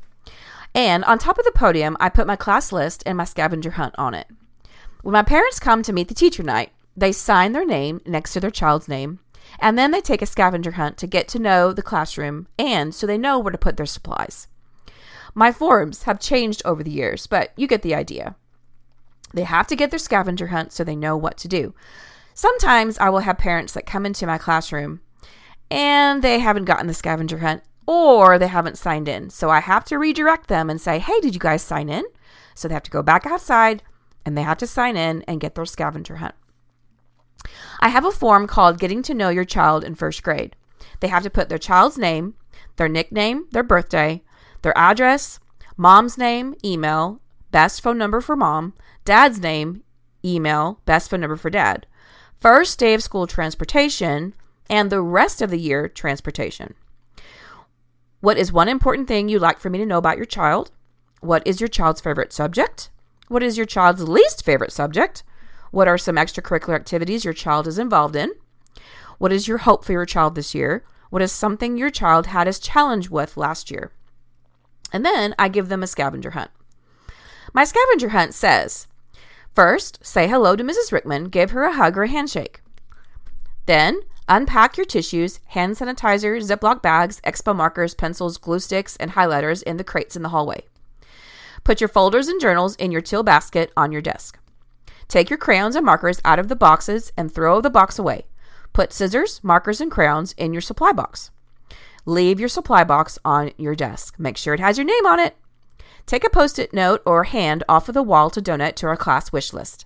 And 0.74 1.04
on 1.04 1.18
top 1.18 1.38
of 1.38 1.44
the 1.44 1.52
podium, 1.52 1.96
I 2.00 2.08
put 2.08 2.26
my 2.26 2.36
class 2.36 2.72
list 2.72 3.02
and 3.06 3.18
my 3.18 3.24
scavenger 3.24 3.72
hunt 3.72 3.94
on 3.98 4.14
it. 4.14 4.28
When 5.02 5.12
my 5.12 5.22
parents 5.22 5.58
come 5.58 5.82
to 5.82 5.92
meet 5.92 6.08
the 6.08 6.14
teacher 6.14 6.42
night, 6.42 6.72
they 6.96 7.12
sign 7.12 7.52
their 7.52 7.66
name 7.66 8.00
next 8.04 8.32
to 8.34 8.40
their 8.40 8.50
child's 8.50 8.88
name, 8.88 9.20
and 9.58 9.78
then 9.78 9.90
they 9.90 10.00
take 10.00 10.22
a 10.22 10.26
scavenger 10.26 10.72
hunt 10.72 10.96
to 10.98 11.06
get 11.06 11.28
to 11.28 11.38
know 11.38 11.72
the 11.72 11.82
classroom 11.82 12.46
and 12.58 12.94
so 12.94 13.06
they 13.06 13.18
know 13.18 13.38
where 13.38 13.50
to 13.50 13.58
put 13.58 13.76
their 13.76 13.86
supplies. 13.86 14.48
My 15.34 15.52
forms 15.52 16.04
have 16.04 16.20
changed 16.20 16.62
over 16.64 16.82
the 16.82 16.90
years, 16.90 17.26
but 17.26 17.52
you 17.56 17.66
get 17.66 17.82
the 17.82 17.94
idea. 17.94 18.36
They 19.32 19.44
have 19.44 19.66
to 19.68 19.76
get 19.76 19.90
their 19.90 19.98
scavenger 19.98 20.48
hunt 20.48 20.72
so 20.72 20.84
they 20.84 20.96
know 20.96 21.16
what 21.16 21.36
to 21.38 21.48
do. 21.48 21.74
Sometimes 22.34 22.98
I 22.98 23.10
will 23.10 23.20
have 23.20 23.38
parents 23.38 23.72
that 23.74 23.86
come 23.86 24.04
into 24.04 24.26
my 24.26 24.38
classroom 24.38 25.00
and 25.70 26.22
they 26.22 26.40
haven't 26.40 26.64
gotten 26.64 26.88
the 26.88 26.94
scavenger 26.94 27.38
hunt, 27.38 27.62
or 27.90 28.38
they 28.38 28.46
haven't 28.46 28.78
signed 28.78 29.08
in. 29.08 29.28
So 29.30 29.50
I 29.50 29.58
have 29.58 29.84
to 29.86 29.98
redirect 29.98 30.46
them 30.46 30.70
and 30.70 30.80
say, 30.80 31.00
hey, 31.00 31.18
did 31.18 31.34
you 31.34 31.40
guys 31.40 31.60
sign 31.60 31.88
in? 31.88 32.04
So 32.54 32.68
they 32.68 32.74
have 32.74 32.84
to 32.84 32.90
go 32.90 33.02
back 33.02 33.26
outside 33.26 33.82
and 34.24 34.38
they 34.38 34.42
have 34.42 34.58
to 34.58 34.66
sign 34.68 34.96
in 34.96 35.22
and 35.22 35.40
get 35.40 35.56
their 35.56 35.66
scavenger 35.66 36.16
hunt. 36.16 36.36
I 37.80 37.88
have 37.88 38.04
a 38.04 38.12
form 38.12 38.46
called 38.46 38.78
Getting 38.78 39.02
to 39.02 39.14
Know 39.14 39.28
Your 39.28 39.44
Child 39.44 39.82
in 39.82 39.96
First 39.96 40.22
Grade. 40.22 40.54
They 41.00 41.08
have 41.08 41.24
to 41.24 41.30
put 41.30 41.48
their 41.48 41.58
child's 41.58 41.98
name, 41.98 42.34
their 42.76 42.88
nickname, 42.88 43.48
their 43.50 43.64
birthday, 43.64 44.22
their 44.62 44.76
address, 44.78 45.40
mom's 45.76 46.16
name, 46.16 46.54
email, 46.64 47.20
best 47.50 47.82
phone 47.82 47.98
number 47.98 48.20
for 48.20 48.36
mom, 48.36 48.72
dad's 49.04 49.40
name, 49.40 49.82
email, 50.24 50.80
best 50.84 51.10
phone 51.10 51.22
number 51.22 51.36
for 51.36 51.50
dad, 51.50 51.86
first 52.38 52.78
day 52.78 52.94
of 52.94 53.02
school 53.02 53.26
transportation, 53.26 54.32
and 54.68 54.90
the 54.90 55.02
rest 55.02 55.42
of 55.42 55.50
the 55.50 55.58
year 55.58 55.88
transportation. 55.88 56.74
What 58.20 58.36
is 58.36 58.52
one 58.52 58.68
important 58.68 59.08
thing 59.08 59.28
you'd 59.30 59.40
like 59.40 59.58
for 59.58 59.70
me 59.70 59.78
to 59.78 59.86
know 59.86 59.96
about 59.96 60.18
your 60.18 60.26
child? 60.26 60.70
What 61.20 61.42
is 61.46 61.58
your 61.58 61.68
child's 61.68 62.02
favorite 62.02 62.34
subject? 62.34 62.90
What 63.28 63.42
is 63.42 63.56
your 63.56 63.64
child's 63.64 64.06
least 64.06 64.44
favorite 64.44 64.72
subject? 64.72 65.22
What 65.70 65.88
are 65.88 65.96
some 65.96 66.16
extracurricular 66.16 66.74
activities 66.74 67.24
your 67.24 67.32
child 67.32 67.66
is 67.66 67.78
involved 67.78 68.16
in? 68.16 68.32
What 69.16 69.32
is 69.32 69.48
your 69.48 69.58
hope 69.58 69.86
for 69.86 69.92
your 69.92 70.04
child 70.04 70.34
this 70.34 70.54
year? 70.54 70.84
What 71.08 71.22
is 71.22 71.32
something 71.32 71.78
your 71.78 71.90
child 71.90 72.26
had 72.26 72.46
a 72.46 72.52
challenge 72.52 73.08
with 73.08 73.38
last 73.38 73.70
year? 73.70 73.90
And 74.92 75.04
then 75.04 75.34
I 75.38 75.48
give 75.48 75.68
them 75.68 75.82
a 75.82 75.86
scavenger 75.86 76.32
hunt. 76.32 76.50
My 77.54 77.64
scavenger 77.64 78.10
hunt 78.10 78.34
says 78.34 78.86
first, 79.54 79.98
say 80.04 80.28
hello 80.28 80.56
to 80.56 80.64
Mrs. 80.64 80.92
Rickman, 80.92 81.30
give 81.30 81.52
her 81.52 81.64
a 81.64 81.72
hug 81.72 81.96
or 81.96 82.02
a 82.02 82.08
handshake. 82.08 82.60
Then, 83.64 84.02
unpack 84.30 84.76
your 84.76 84.86
tissues, 84.86 85.40
hand 85.48 85.74
sanitizer, 85.74 86.40
Ziploc 86.40 86.80
bags, 86.80 87.20
expo 87.26 87.54
markers, 87.54 87.94
pencils, 87.94 88.38
glue 88.38 88.60
sticks, 88.60 88.96
and 88.96 89.10
highlighters 89.10 89.62
in 89.64 89.76
the 89.76 89.84
crates 89.84 90.16
in 90.16 90.22
the 90.22 90.30
hallway. 90.30 90.62
Put 91.64 91.80
your 91.80 91.88
folders 91.88 92.28
and 92.28 92.40
journals 92.40 92.76
in 92.76 92.92
your 92.92 93.02
teal 93.02 93.22
basket 93.22 93.72
on 93.76 93.92
your 93.92 94.00
desk. 94.00 94.38
Take 95.08 95.28
your 95.28 95.38
crayons 95.38 95.74
and 95.74 95.84
markers 95.84 96.20
out 96.24 96.38
of 96.38 96.48
the 96.48 96.56
boxes 96.56 97.12
and 97.16 97.30
throw 97.30 97.60
the 97.60 97.68
box 97.68 97.98
away. 97.98 98.24
Put 98.72 98.92
scissors, 98.92 99.42
markers, 99.42 99.80
and 99.80 99.90
crayons 99.90 100.32
in 100.38 100.52
your 100.52 100.62
supply 100.62 100.92
box. 100.92 101.32
Leave 102.06 102.38
your 102.38 102.48
supply 102.48 102.84
box 102.84 103.18
on 103.24 103.50
your 103.58 103.74
desk. 103.74 104.14
Make 104.18 104.36
sure 104.36 104.54
it 104.54 104.60
has 104.60 104.78
your 104.78 104.86
name 104.86 105.06
on 105.06 105.18
it. 105.18 105.36
Take 106.06 106.24
a 106.24 106.30
post 106.30 106.58
it 106.58 106.72
note 106.72 107.02
or 107.04 107.24
hand 107.24 107.64
off 107.68 107.88
of 107.88 107.94
the 107.94 108.02
wall 108.02 108.30
to 108.30 108.40
donate 108.40 108.76
to 108.76 108.86
our 108.86 108.96
class 108.96 109.32
wish 109.32 109.52
list. 109.52 109.84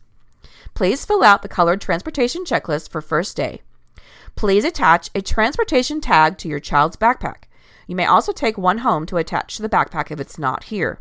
Please 0.74 1.04
fill 1.04 1.24
out 1.24 1.42
the 1.42 1.48
colored 1.48 1.80
transportation 1.80 2.44
checklist 2.44 2.90
for 2.90 3.00
first 3.00 3.36
day. 3.36 3.62
Please 4.36 4.64
attach 4.64 5.10
a 5.14 5.22
transportation 5.22 6.00
tag 6.00 6.38
to 6.38 6.48
your 6.48 6.60
child's 6.60 6.96
backpack. 6.96 7.44
You 7.86 7.96
may 7.96 8.06
also 8.06 8.32
take 8.32 8.58
one 8.58 8.78
home 8.78 9.06
to 9.06 9.16
attach 9.16 9.56
to 9.56 9.62
the 9.62 9.68
backpack 9.68 10.10
if 10.10 10.20
it's 10.20 10.38
not 10.38 10.64
here. 10.64 11.00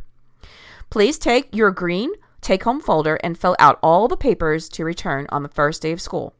Please 0.89 1.17
take 1.17 1.55
your 1.55 1.71
green 1.71 2.11
take 2.43 2.63
home 2.63 2.79
folder 2.79 3.15
and 3.23 3.37
fill 3.37 3.55
out 3.57 3.79
all 3.81 4.07
the 4.07 4.17
papers 4.17 4.69
to 4.69 4.85
return 4.85 5.25
on 5.29 5.41
the 5.41 5.49
first 5.49 5.81
day 5.81 5.91
of 5.91 6.01
school. 6.01 6.35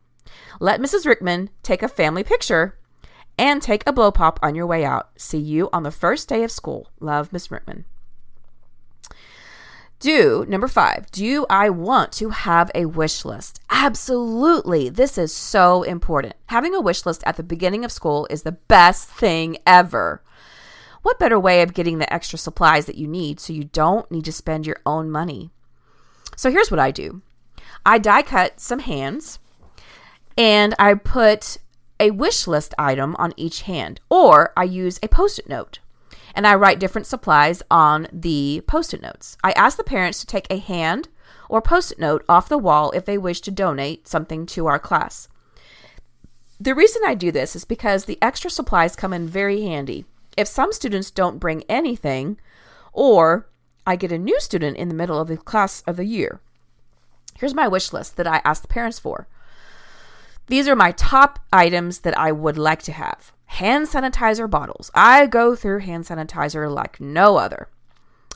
Let 0.59 0.79
Mrs. 0.79 1.05
Rickman 1.05 1.50
take 1.63 1.81
a 1.81 1.88
family 1.88 2.23
picture 2.23 2.77
and 3.38 3.62
take 3.62 3.83
a 3.88 3.93
blow 3.93 4.12
pop 4.12 4.39
on 4.43 4.53
your 4.53 4.67
way 4.67 4.85
out. 4.85 5.09
See 5.17 5.39
you 5.39 5.69
on 5.73 5.83
the 5.83 5.91
first 5.91 6.29
day 6.29 6.43
of 6.43 6.51
school. 6.51 6.91
Love, 7.00 7.33
Miss 7.33 7.50
Rickman. 7.50 7.85
Do 10.03 10.45
number 10.50 10.67
five, 10.67 11.10
do 11.12 11.45
I 11.50 11.69
want 11.69 12.12
to 12.13 12.31
have 12.31 12.69
a 12.75 12.88
wish 12.88 13.24
list? 13.24 13.62
Absolutely. 13.69 14.89
This 14.89 15.17
is 15.17 15.33
so 15.33 15.83
important. 15.83 16.36
Having 16.48 16.75
a 16.75 16.81
wish 16.81 17.05
list 17.05 17.24
at 17.25 17.38
the 17.38 17.41
beginning 17.41 17.86
of 17.86 17.91
school 17.91 18.27
is 18.29 18.43
the 18.43 18.51
best 18.51 19.07
thing 19.07 19.55
ever. 19.65 20.22
What 21.03 21.19
better 21.19 21.39
way 21.39 21.62
of 21.62 21.74
getting 21.74 22.00
the 22.00 22.13
extra 22.13 22.38
supplies 22.38 22.86
that 22.86 22.98
you 22.98 23.07
need 23.07 23.39
so 23.39 23.53
you 23.53 23.63
don't 23.63 24.12
need 24.12 24.25
to 24.25 24.33
spend 24.33 24.67
your 24.67 24.81
own 24.86 25.10
money? 25.10 25.51
So 26.36 26.51
here's 26.51 26.69
what 26.69 26.81
I 26.81 26.91
do 26.91 27.22
I 27.86 27.98
die 27.98 28.24
cut 28.24 28.60
some 28.60 28.79
hands 28.79 29.39
and 30.38 30.75
I 30.77 30.95
put 30.95 31.60
a 31.98 32.12
wish 32.12 32.45
list 32.45 32.74
item 32.77 33.15
on 33.19 33.33
each 33.38 33.62
hand, 33.62 34.01
or 34.10 34.51
I 34.57 34.65
use 34.65 35.00
a 35.01 35.07
post 35.07 35.39
it 35.39 35.48
note 35.48 35.79
and 36.34 36.48
I 36.48 36.56
write 36.56 36.80
different 36.80 37.08
supplies 37.08 37.62
on 37.70 38.08
the 38.12 38.63
post 38.68 38.94
it 38.94 39.02
notes. 39.02 39.38
I 39.44 39.52
ask 39.52 39.78
the 39.78 39.84
parents 39.84 40.20
to 40.20 40.25
take 40.25 40.48
a 40.50 40.58
hand 40.58 41.10
or 41.50 41.62
post 41.62 41.92
it 41.92 42.00
note 42.00 42.25
off 42.28 42.50
the 42.50 42.58
wall 42.58 42.92
if 42.92 43.06
they 43.06 43.18
wish 43.18 43.42
to 43.42 43.52
donate 43.52 44.08
something 44.08 44.46
to 44.48 44.66
our 44.68 44.80
class. 44.80 45.28
The 46.60 46.75
reason 46.75 47.02
I 47.06 47.13
do 47.13 47.32
this 47.32 47.56
is 47.56 47.66
because 47.66 48.06
the 48.06 48.18
extra 48.22 48.50
supplies 48.50 48.96
come 48.96 49.13
in 49.13 49.28
very 49.28 49.63
handy. 49.63 50.06
If 50.38 50.48
some 50.48 50.72
students 50.72 51.12
don't 51.12 51.40
bring 51.40 51.63
anything, 51.70 52.40
or 52.92 53.50
I 53.86 53.96
get 53.96 54.12
a 54.12 54.18
new 54.18 54.40
student 54.40 54.78
in 54.78 54.88
the 54.88 54.96
middle 54.96 55.20
of 55.20 55.28
the 55.28 55.38
class 55.38 55.82
of 55.86 55.98
the 55.98 56.06
year, 56.06 56.40
here's 57.38 57.54
my 57.54 57.68
wish 57.68 57.92
list 57.92 58.18
that 58.18 58.28
I 58.28 58.42
ask 58.46 58.62
the 58.62 58.68
parents 58.68 58.98
for. 58.98 59.28
These 60.47 60.67
are 60.67 60.75
my 60.75 60.91
top 60.91 61.39
items 61.51 62.00
that 62.00 62.17
I 62.17 62.31
would 62.31 62.57
like 62.57 62.81
to 62.83 62.91
have. 62.91 63.31
Hand 63.45 63.88
sanitizer 63.88 64.50
bottles. 64.50 64.91
I 64.93 65.27
go 65.27 65.55
through 65.55 65.79
hand 65.79 66.05
sanitizer 66.05 66.71
like 66.71 67.00
no 67.00 67.38
other. 67.38 67.69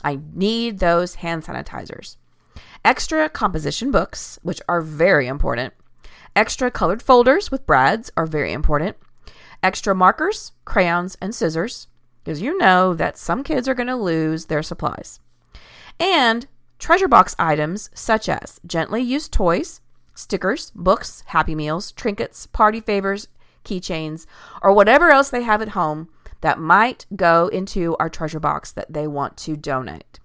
I 0.04 0.20
need 0.32 0.78
those 0.78 1.16
hand 1.16 1.42
sanitizers. 1.42 2.16
Extra 2.84 3.28
composition 3.28 3.90
books, 3.90 4.38
which 4.42 4.62
are 4.68 4.80
very 4.80 5.26
important. 5.26 5.74
Extra 6.34 6.70
colored 6.70 7.02
folders 7.02 7.50
with 7.50 7.66
brads 7.66 8.10
are 8.16 8.26
very 8.26 8.52
important. 8.52 8.96
Extra 9.62 9.94
markers, 9.94 10.52
crayons, 10.64 11.16
and 11.20 11.34
scissors, 11.34 11.88
because 12.22 12.40
you 12.40 12.56
know 12.58 12.94
that 12.94 13.18
some 13.18 13.42
kids 13.42 13.68
are 13.68 13.74
going 13.74 13.88
to 13.88 13.96
lose 13.96 14.46
their 14.46 14.62
supplies. 14.62 15.20
And 15.98 16.46
treasure 16.78 17.08
box 17.08 17.34
items 17.38 17.90
such 17.92 18.28
as 18.28 18.60
gently 18.64 19.02
used 19.02 19.32
toys, 19.32 19.80
stickers, 20.18 20.72
books, 20.74 21.22
Happy 21.26 21.54
Meals, 21.54 21.92
trinkets, 21.92 22.46
party 22.48 22.80
favors, 22.80 23.28
keychains, 23.64 24.26
or 24.62 24.72
whatever 24.72 25.10
else 25.10 25.30
they 25.30 25.42
have 25.42 25.62
at 25.62 25.70
home 25.70 26.08
that 26.40 26.58
might 26.58 27.06
go 27.14 27.46
into 27.48 27.96
our 27.98 28.08
treasure 28.08 28.40
box 28.40 28.72
that 28.72 28.92
they 28.92 29.06
want 29.06 29.36
to 29.36 29.56
donate. 29.56 30.18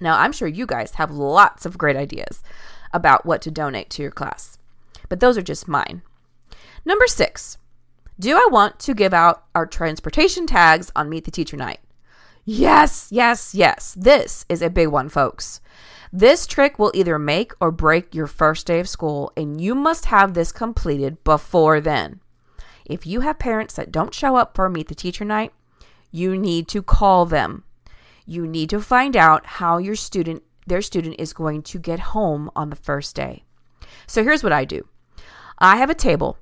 Now, 0.00 0.18
I'm 0.18 0.32
sure 0.32 0.48
you 0.48 0.66
guys 0.66 0.94
have 0.94 1.10
lots 1.10 1.64
of 1.64 1.78
great 1.78 1.96
ideas 1.96 2.42
about 2.92 3.24
what 3.24 3.40
to 3.42 3.50
donate 3.50 3.90
to 3.90 4.02
your 4.02 4.10
class, 4.10 4.58
but 5.08 5.20
those 5.20 5.38
are 5.38 5.42
just 5.42 5.68
mine. 5.68 6.02
Number 6.84 7.06
six, 7.06 7.58
do 8.18 8.36
I 8.36 8.48
want 8.50 8.80
to 8.80 8.94
give 8.94 9.14
out 9.14 9.44
our 9.54 9.66
transportation 9.66 10.46
tags 10.46 10.90
on 10.96 11.08
Meet 11.08 11.24
the 11.24 11.30
Teacher 11.30 11.56
Night? 11.56 11.80
Yes, 12.50 13.08
yes, 13.10 13.54
yes. 13.54 13.94
This 13.94 14.46
is 14.48 14.62
a 14.62 14.70
big 14.70 14.88
one, 14.88 15.10
folks. 15.10 15.60
This 16.10 16.46
trick 16.46 16.78
will 16.78 16.90
either 16.94 17.18
make 17.18 17.52
or 17.60 17.70
break 17.70 18.14
your 18.14 18.26
first 18.26 18.66
day 18.66 18.80
of 18.80 18.88
school, 18.88 19.30
and 19.36 19.60
you 19.60 19.74
must 19.74 20.06
have 20.06 20.32
this 20.32 20.50
completed 20.50 21.22
before 21.24 21.78
then. 21.78 22.20
If 22.86 23.06
you 23.06 23.20
have 23.20 23.38
parents 23.38 23.74
that 23.74 23.92
don't 23.92 24.14
show 24.14 24.36
up 24.36 24.56
for 24.56 24.66
Meet 24.70 24.88
the 24.88 24.94
Teacher 24.94 25.26
Night, 25.26 25.52
you 26.10 26.38
need 26.38 26.68
to 26.68 26.82
call 26.82 27.26
them. 27.26 27.64
You 28.24 28.46
need 28.46 28.70
to 28.70 28.80
find 28.80 29.14
out 29.14 29.44
how 29.44 29.76
your 29.76 29.94
student 29.94 30.42
their 30.66 30.80
student 30.80 31.16
is 31.18 31.34
going 31.34 31.62
to 31.64 31.78
get 31.78 32.00
home 32.00 32.50
on 32.56 32.70
the 32.70 32.76
first 32.76 33.14
day. 33.14 33.44
So 34.06 34.24
here's 34.24 34.42
what 34.42 34.54
I 34.54 34.64
do. 34.64 34.88
I 35.58 35.76
have 35.76 35.90
a 35.90 35.94
table 35.94 36.38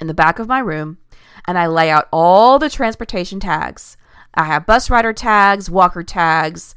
in 0.00 0.08
the 0.08 0.14
back 0.14 0.40
of 0.40 0.48
my 0.48 0.58
room 0.58 0.98
and 1.46 1.56
I 1.56 1.68
lay 1.68 1.90
out 1.90 2.08
all 2.12 2.58
the 2.58 2.70
transportation 2.70 3.38
tags. 3.38 3.96
I 4.34 4.44
have 4.44 4.66
bus 4.66 4.90
rider 4.90 5.12
tags, 5.12 5.70
walker 5.70 6.02
tags, 6.02 6.74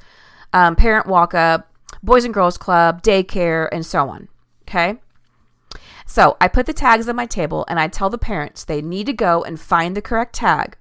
um, 0.53 0.75
parent 0.75 1.07
walk 1.07 1.33
up, 1.33 1.71
Boys 2.03 2.25
and 2.25 2.33
Girls 2.33 2.57
Club, 2.57 3.01
daycare, 3.01 3.67
and 3.71 3.85
so 3.85 4.09
on. 4.09 4.27
Okay. 4.67 4.97
So 6.05 6.37
I 6.39 6.47
put 6.47 6.65
the 6.65 6.73
tags 6.73 7.09
on 7.09 7.15
my 7.15 7.25
table 7.25 7.65
and 7.67 7.79
I 7.79 7.87
tell 7.87 8.09
the 8.09 8.17
parents 8.17 8.63
they 8.63 8.81
need 8.81 9.07
to 9.07 9.13
go 9.13 9.43
and 9.43 9.59
find 9.59 9.95
the 9.95 10.01
correct 10.01 10.35
tag. 10.35 10.77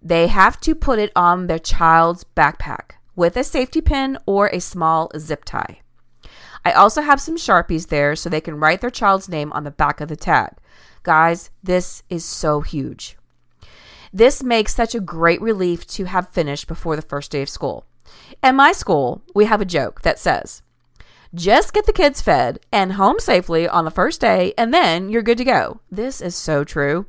They 0.00 0.28
have 0.28 0.60
to 0.60 0.74
put 0.74 0.98
it 0.98 1.12
on 1.14 1.46
their 1.46 1.58
child's 1.58 2.24
backpack 2.24 2.92
with 3.14 3.36
a 3.36 3.44
safety 3.44 3.80
pin 3.80 4.16
or 4.26 4.46
a 4.48 4.60
small 4.60 5.10
zip 5.18 5.44
tie. 5.44 5.80
I 6.64 6.72
also 6.72 7.02
have 7.02 7.20
some 7.20 7.36
Sharpies 7.36 7.88
there 7.88 8.16
so 8.16 8.30
they 8.30 8.40
can 8.40 8.58
write 8.58 8.80
their 8.80 8.90
child's 8.90 9.28
name 9.28 9.52
on 9.52 9.64
the 9.64 9.70
back 9.70 10.00
of 10.00 10.08
the 10.08 10.16
tag. 10.16 10.52
Guys, 11.02 11.50
this 11.62 12.02
is 12.08 12.24
so 12.24 12.60
huge. 12.60 13.17
This 14.12 14.42
makes 14.42 14.74
such 14.74 14.94
a 14.94 15.00
great 15.00 15.40
relief 15.40 15.86
to 15.88 16.04
have 16.04 16.30
finished 16.30 16.66
before 16.66 16.96
the 16.96 17.02
first 17.02 17.30
day 17.30 17.42
of 17.42 17.48
school. 17.48 17.84
At 18.42 18.54
my 18.54 18.72
school, 18.72 19.22
we 19.34 19.44
have 19.44 19.60
a 19.60 19.66
joke 19.66 20.02
that 20.02 20.18
says, 20.18 20.62
just 21.34 21.74
get 21.74 21.84
the 21.84 21.92
kids 21.92 22.22
fed 22.22 22.58
and 22.72 22.94
home 22.94 23.18
safely 23.18 23.68
on 23.68 23.84
the 23.84 23.90
first 23.90 24.20
day, 24.20 24.54
and 24.56 24.72
then 24.72 25.10
you're 25.10 25.22
good 25.22 25.38
to 25.38 25.44
go. 25.44 25.80
This 25.90 26.22
is 26.22 26.34
so 26.34 26.64
true. 26.64 27.06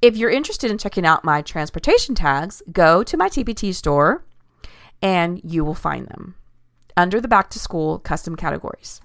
If 0.00 0.16
you're 0.16 0.30
interested 0.30 0.70
in 0.72 0.78
checking 0.78 1.06
out 1.06 1.22
my 1.22 1.42
transportation 1.42 2.16
tags, 2.16 2.60
go 2.72 3.04
to 3.04 3.16
my 3.16 3.28
TPT 3.28 3.72
store 3.72 4.24
and 5.00 5.40
you 5.44 5.64
will 5.64 5.74
find 5.74 6.08
them 6.08 6.34
under 6.96 7.20
the 7.20 7.28
back 7.28 7.50
to 7.50 7.60
school 7.60 8.00
custom 8.00 8.34
categories. 8.34 9.00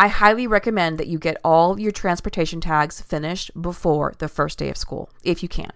I 0.00 0.08
highly 0.08 0.46
recommend 0.46 0.96
that 0.96 1.08
you 1.08 1.18
get 1.18 1.36
all 1.44 1.78
your 1.78 1.92
transportation 1.92 2.58
tags 2.62 3.02
finished 3.02 3.50
before 3.60 4.14
the 4.16 4.28
first 4.28 4.56
day 4.56 4.70
of 4.70 4.78
school, 4.78 5.10
if 5.24 5.42
you 5.42 5.48
can. 5.50 5.72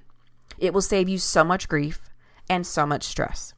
It 0.57 0.73
will 0.73 0.81
save 0.81 1.11
you 1.11 1.19
so 1.19 1.45
much 1.45 1.69
grief 1.69 2.09
and 2.49 2.67
so 2.67 2.87
much 2.87 3.03
stress. 3.03 3.53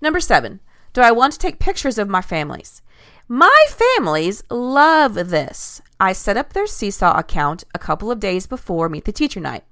Number 0.00 0.20
seven, 0.20 0.60
do 0.92 1.00
I 1.00 1.10
want 1.10 1.32
to 1.32 1.40
take 1.40 1.58
pictures 1.58 1.98
of 1.98 2.08
my 2.08 2.22
families? 2.22 2.82
My 3.26 3.66
families 3.68 4.44
love 4.48 5.14
this. 5.14 5.82
I 5.98 6.12
set 6.12 6.36
up 6.36 6.52
their 6.52 6.68
Seesaw 6.68 7.18
account 7.18 7.64
a 7.74 7.78
couple 7.80 8.12
of 8.12 8.20
days 8.20 8.46
before 8.46 8.88
Meet 8.88 9.06
the 9.06 9.12
Teacher 9.12 9.40
Night. 9.40 9.64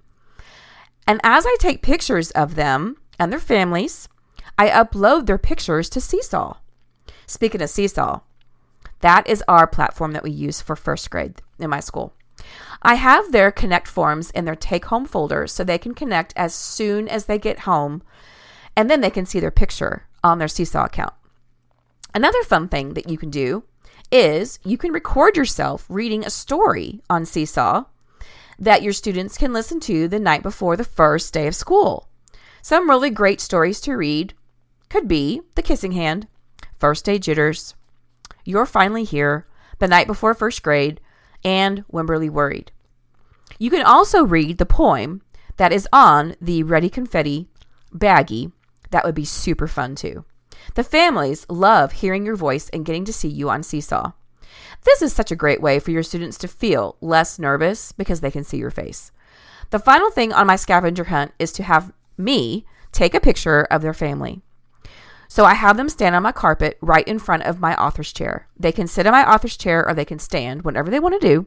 And 1.07 1.21
as 1.23 1.47
I 1.47 1.57
take 1.61 1.81
pictures 1.81 2.33
of 2.33 2.57
them 2.57 2.97
and 3.21 3.31
their 3.31 3.39
families, 3.39 4.09
I 4.59 4.69
upload 4.69 5.27
their 5.27 5.39
pictures 5.39 5.89
to 5.91 6.01
Seesaw. 6.01 6.57
Speaking 7.29 7.63
of 7.63 7.71
Seesaw, 7.71 8.23
that 9.01 9.29
is 9.29 9.45
our 9.49 9.67
platform 9.67 10.13
that 10.13 10.23
we 10.23 10.31
use 10.31 10.61
for 10.61 10.77
first 10.77 11.11
grade 11.11 11.41
in 11.59 11.71
my 11.71 11.81
school. 11.81 12.15
I 12.83 12.95
have 12.95 13.33
their 13.33 13.51
connect 13.51 13.89
forms 13.89 14.31
in 14.31 14.45
their 14.45 14.57
take 14.57 14.87
home 14.87 15.07
folder 15.07 15.47
so 15.47 15.65
they 15.65 15.79
can 15.79 15.95
connect 15.95 16.33
as 16.37 16.55
soon 16.55 17.09
as 17.09 17.25
they 17.25 17.39
get 17.39 17.61
home 17.61 18.03
and 18.77 18.89
then 18.89 19.01
they 19.01 19.11
can 19.11 19.27
see 19.27 19.41
their 19.41 19.51
picture 19.51 20.07
on 20.23 20.39
their 20.39 20.49
Seesaw 20.49 20.85
account. 20.85 21.15
Another 22.15 22.43
fun 22.45 22.69
thing 22.69 22.95
that 22.95 23.09
you 23.09 23.19
can 23.19 23.31
do 23.31 23.65
is 24.11 24.59
you 24.65 24.79
can 24.79 24.93
record 24.93 25.37
yourself 25.37 25.85
reading 25.89 26.25
a 26.25 26.31
story 26.31 27.03
on 27.11 27.27
Seesaw 27.27 27.85
that 28.59 28.83
your 28.83 28.93
students 28.93 29.37
can 29.37 29.53
listen 29.53 29.79
to 29.81 30.09
the 30.09 30.19
night 30.19 30.43
before 30.43 30.77
the 30.77 30.85
first 30.85 31.33
day 31.35 31.47
of 31.47 31.55
school. 31.55 32.09
Some 32.63 32.91
really 32.91 33.11
great 33.11 33.41
stories 33.41 33.81
to 33.83 33.97
read 33.97 34.35
could 34.89 35.07
be 35.07 35.43
The 35.55 35.63
Kissing 35.63 35.93
Hand, 35.93 36.27
First 36.77 37.05
Day 37.05 37.19
Jitters, 37.19 37.75
You're 38.49 38.65
Finally 38.65 39.05
Here, 39.05 39.47
The 39.79 39.87
Night 39.87 40.07
Before 40.07 40.33
First 40.33 40.63
Grade, 40.63 41.03
and 41.45 41.85
Wemberly 41.93 42.31
Worried. 42.31 42.73
You 43.59 43.69
can 43.69 43.83
also 43.83 44.25
read 44.25 44.57
the 44.57 44.65
poem 44.65 45.21
that 45.59 45.71
is 45.71 45.87
on 45.93 46.35
the 46.41 46.63
Ready 46.63 46.89
Confetti 46.89 47.51
baggie. 47.95 48.53
That 48.89 49.05
would 49.05 49.15
be 49.15 49.27
super 49.27 49.69
fun 49.69 49.97
too. 49.97 50.25
The 50.77 50.83
families 50.83 51.45
love 51.51 51.93
hearing 51.93 52.25
your 52.25 52.37
voice 52.37 52.71
and 52.71 52.87
getting 52.87 53.05
to 53.05 53.13
see 53.13 53.29
you 53.29 53.51
on 53.51 53.63
Seesaw. 53.63 54.13
This 54.85 55.03
is 55.03 55.13
such 55.13 55.31
a 55.31 55.37
great 55.37 55.61
way 55.61 55.79
for 55.79 55.91
your 55.91 56.03
students 56.03 56.39
to 56.39 56.49
feel 56.49 56.97
less 57.03 57.39
nervous 57.39 57.93
because 57.93 58.23
they 58.23 58.31
can 58.31 58.45
see 58.45 58.57
your 58.57 58.71
face. 58.71 59.13
The 59.69 59.79
final 59.79 60.11
thing 60.11 60.33
on 60.33 60.47
my 60.47 60.57
scavenger 60.57 61.05
hunt 61.05 61.33
is 61.39 61.53
to 61.53 61.65
have 61.65 61.93
me 62.17 62.65
take 62.93 63.13
a 63.13 63.21
picture 63.21 63.65
of 63.65 63.83
their 63.83 63.93
family. 63.93 64.41
So 65.29 65.45
I 65.45 65.55
have 65.55 65.77
them 65.77 65.91
stand 65.91 66.17
on 66.17 66.23
my 66.23 66.33
carpet 66.33 66.79
right 66.81 67.07
in 67.07 67.19
front 67.19 67.45
of 67.45 67.61
my 67.61 67.77
author's 67.77 68.13
chair. 68.13 68.49
They 68.59 68.73
can 68.73 68.87
sit 68.87 69.07
in 69.07 69.13
my 69.13 69.31
author's 69.31 69.57
chair 69.57 69.87
or 69.87 69.95
they 69.95 70.07
can 70.07 70.19
stand, 70.19 70.63
whatever 70.63 70.91
they 70.91 71.01
want 71.01 71.21
to 71.21 71.27
do. 71.27 71.47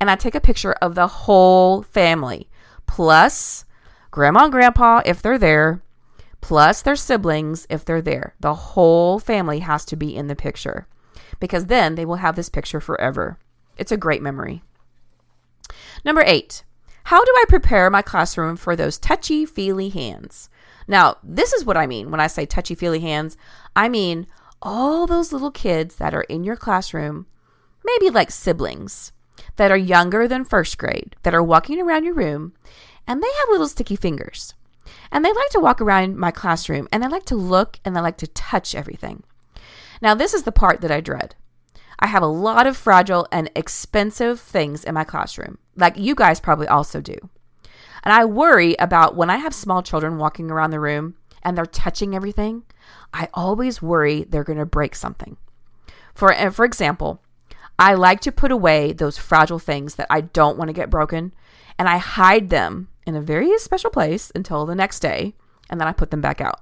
And 0.00 0.10
I 0.10 0.14
take 0.14 0.36
a 0.36 0.40
picture 0.40 0.72
of 0.74 0.94
the 0.94 1.08
whole 1.08 1.82
family, 1.82 2.48
plus 2.86 3.64
grandma 4.12 4.44
and 4.44 4.52
grandpa 4.52 5.02
if 5.04 5.20
they're 5.20 5.38
there, 5.38 5.82
plus 6.40 6.82
their 6.82 6.96
siblings 6.96 7.66
if 7.68 7.84
they're 7.84 8.02
there. 8.02 8.34
The 8.40 8.54
whole 8.54 9.18
family 9.18 9.58
has 9.60 9.84
to 9.86 9.96
be 9.96 10.14
in 10.14 10.28
the 10.28 10.36
picture 10.36 10.86
because 11.40 11.66
then 11.66 11.96
they 11.96 12.04
will 12.04 12.16
have 12.16 12.36
this 12.36 12.48
picture 12.48 12.80
forever. 12.80 13.38
It's 13.76 13.92
a 13.92 13.96
great 13.96 14.22
memory. 14.22 14.62
Number 16.04 16.22
eight, 16.24 16.62
how 17.04 17.24
do 17.24 17.32
I 17.36 17.44
prepare 17.48 17.90
my 17.90 18.02
classroom 18.02 18.56
for 18.56 18.76
those 18.76 18.98
touchy 18.98 19.44
feely 19.44 19.88
hands? 19.88 20.48
Now, 20.88 21.16
this 21.22 21.52
is 21.52 21.64
what 21.64 21.76
I 21.76 21.86
mean 21.86 22.10
when 22.10 22.20
I 22.20 22.26
say 22.26 22.46
touchy 22.46 22.74
feely 22.74 23.00
hands. 23.00 23.36
I 23.74 23.88
mean 23.88 24.26
all 24.62 25.06
those 25.06 25.32
little 25.32 25.50
kids 25.50 25.96
that 25.96 26.14
are 26.14 26.22
in 26.22 26.44
your 26.44 26.56
classroom, 26.56 27.26
maybe 27.84 28.10
like 28.10 28.30
siblings, 28.30 29.12
that 29.56 29.70
are 29.70 29.76
younger 29.76 30.26
than 30.26 30.44
first 30.44 30.78
grade, 30.78 31.16
that 31.22 31.34
are 31.34 31.42
walking 31.42 31.80
around 31.80 32.04
your 32.04 32.14
room, 32.14 32.52
and 33.06 33.22
they 33.22 33.30
have 33.40 33.48
little 33.48 33.68
sticky 33.68 33.96
fingers. 33.96 34.54
And 35.10 35.24
they 35.24 35.32
like 35.32 35.50
to 35.50 35.60
walk 35.60 35.80
around 35.80 36.16
my 36.16 36.30
classroom 36.30 36.88
and 36.92 37.02
they 37.02 37.08
like 37.08 37.24
to 37.26 37.36
look 37.36 37.80
and 37.84 37.94
they 37.94 38.00
like 38.00 38.18
to 38.18 38.26
touch 38.28 38.74
everything. 38.74 39.22
Now, 40.00 40.14
this 40.14 40.34
is 40.34 40.44
the 40.44 40.52
part 40.52 40.80
that 40.80 40.90
I 40.90 41.00
dread. 41.00 41.34
I 41.98 42.08
have 42.08 42.22
a 42.22 42.26
lot 42.26 42.66
of 42.66 42.76
fragile 42.76 43.26
and 43.32 43.50
expensive 43.54 44.38
things 44.38 44.84
in 44.84 44.94
my 44.94 45.04
classroom, 45.04 45.58
like 45.76 45.96
you 45.96 46.14
guys 46.14 46.40
probably 46.40 46.68
also 46.68 47.00
do. 47.00 47.16
And 48.06 48.12
I 48.12 48.24
worry 48.24 48.76
about 48.78 49.16
when 49.16 49.30
I 49.30 49.38
have 49.38 49.52
small 49.52 49.82
children 49.82 50.16
walking 50.16 50.48
around 50.48 50.70
the 50.70 50.78
room 50.78 51.16
and 51.42 51.58
they're 51.58 51.66
touching 51.66 52.14
everything, 52.14 52.62
I 53.12 53.28
always 53.34 53.82
worry 53.82 54.22
they're 54.22 54.44
going 54.44 54.60
to 54.60 54.64
break 54.64 54.94
something. 54.94 55.36
For, 56.14 56.32
for 56.52 56.64
example, 56.64 57.20
I 57.80 57.94
like 57.94 58.20
to 58.20 58.30
put 58.30 58.52
away 58.52 58.92
those 58.92 59.18
fragile 59.18 59.58
things 59.58 59.96
that 59.96 60.06
I 60.08 60.20
don't 60.20 60.56
want 60.56 60.68
to 60.68 60.72
get 60.72 60.88
broken 60.88 61.34
and 61.80 61.88
I 61.88 61.96
hide 61.96 62.48
them 62.48 62.86
in 63.08 63.16
a 63.16 63.20
very 63.20 63.58
special 63.58 63.90
place 63.90 64.30
until 64.36 64.66
the 64.66 64.76
next 64.76 65.00
day 65.00 65.34
and 65.68 65.80
then 65.80 65.88
I 65.88 65.92
put 65.92 66.12
them 66.12 66.20
back 66.20 66.40
out. 66.40 66.60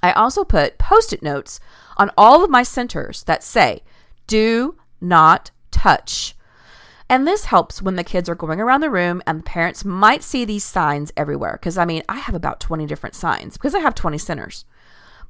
I 0.00 0.12
also 0.12 0.44
put 0.44 0.78
post 0.78 1.12
it 1.12 1.24
notes 1.24 1.58
on 1.96 2.12
all 2.16 2.44
of 2.44 2.50
my 2.50 2.62
centers 2.62 3.24
that 3.24 3.42
say, 3.42 3.82
do 4.28 4.76
not 5.00 5.50
touch. 5.72 6.35
And 7.08 7.26
this 7.26 7.44
helps 7.44 7.80
when 7.80 7.96
the 7.96 8.04
kids 8.04 8.28
are 8.28 8.34
going 8.34 8.60
around 8.60 8.80
the 8.80 8.90
room 8.90 9.22
and 9.26 9.38
the 9.38 9.44
parents 9.44 9.84
might 9.84 10.24
see 10.24 10.44
these 10.44 10.64
signs 10.64 11.12
everywhere. 11.16 11.52
Because 11.52 11.78
I 11.78 11.84
mean, 11.84 12.02
I 12.08 12.16
have 12.16 12.34
about 12.34 12.60
20 12.60 12.86
different 12.86 13.14
signs 13.14 13.56
because 13.56 13.74
I 13.74 13.78
have 13.80 13.94
20 13.94 14.18
centers. 14.18 14.64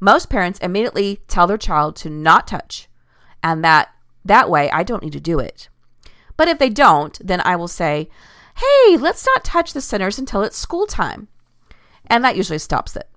Most 0.01 0.31
parents 0.31 0.59
immediately 0.61 1.21
tell 1.29 1.47
their 1.47 1.59
child 1.59 1.97
to 1.97 2.11
not 2.11 2.47
touch, 2.47 2.89
and 3.43 3.65
that 3.65 3.89
that 4.25 4.51
way 4.51 4.71
I 4.71 4.83
don't 4.83 5.03
need 5.03 5.13
to 5.13 5.21
do 5.21 5.39
it. 5.39 5.69
But 6.37 6.49
if 6.49 6.59
they 6.59 6.69
don't, 6.69 7.19
then 7.27 7.41
I 7.43 7.57
will 7.57 7.69
say, 7.69 8.11
hey, 8.57 8.97
let's 8.97 9.27
not 9.27 9.45
touch 9.45 9.73
the 9.73 9.81
centers 9.81 10.19
until 10.19 10.43
it's 10.43 10.57
school 10.57 10.87
time. 10.87 11.29
And 12.07 12.25
that 12.25 12.37
usually 12.37 12.59
stops 12.59 12.97
it. 12.97 13.09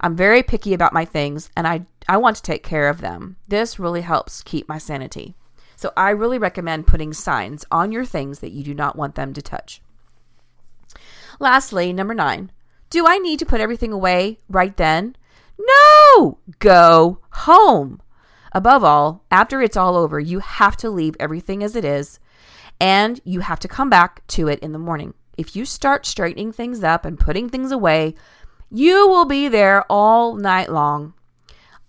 I'm 0.00 0.16
very 0.16 0.42
picky 0.42 0.74
about 0.74 0.92
my 0.92 1.04
things 1.04 1.50
and 1.56 1.66
I, 1.66 1.86
I 2.08 2.16
want 2.16 2.36
to 2.36 2.42
take 2.42 2.62
care 2.62 2.88
of 2.88 3.00
them. 3.00 3.36
This 3.48 3.78
really 3.78 4.02
helps 4.02 4.42
keep 4.42 4.68
my 4.68 4.78
sanity. 4.78 5.34
So 5.76 5.92
I 5.96 6.10
really 6.10 6.38
recommend 6.38 6.86
putting 6.86 7.12
signs 7.12 7.64
on 7.70 7.92
your 7.92 8.04
things 8.04 8.40
that 8.40 8.52
you 8.52 8.62
do 8.62 8.74
not 8.74 8.96
want 8.96 9.14
them 9.14 9.32
to 9.34 9.42
touch. 9.42 9.80
Lastly, 11.40 11.92
number 11.92 12.14
nine, 12.14 12.52
do 12.90 13.06
I 13.06 13.18
need 13.18 13.38
to 13.40 13.46
put 13.46 13.60
everything 13.60 13.92
away 13.92 14.38
right 14.48 14.76
then? 14.76 15.16
No! 15.58 16.38
Go 16.58 17.18
home. 17.30 18.00
Above 18.52 18.84
all, 18.84 19.24
after 19.30 19.60
it's 19.60 19.76
all 19.76 19.96
over, 19.96 20.20
you 20.20 20.38
have 20.38 20.76
to 20.76 20.90
leave 20.90 21.16
everything 21.18 21.62
as 21.62 21.74
it 21.74 21.84
is 21.84 22.20
and 22.80 23.20
you 23.24 23.40
have 23.40 23.60
to 23.60 23.68
come 23.68 23.90
back 23.90 24.26
to 24.28 24.48
it 24.48 24.58
in 24.60 24.72
the 24.72 24.78
morning. 24.78 25.14
If 25.36 25.56
you 25.56 25.64
start 25.64 26.06
straightening 26.06 26.52
things 26.52 26.84
up 26.84 27.04
and 27.04 27.18
putting 27.18 27.48
things 27.48 27.72
away, 27.72 28.14
you 28.70 29.08
will 29.08 29.24
be 29.24 29.48
there 29.48 29.84
all 29.90 30.34
night 30.34 30.70
long. 30.70 31.14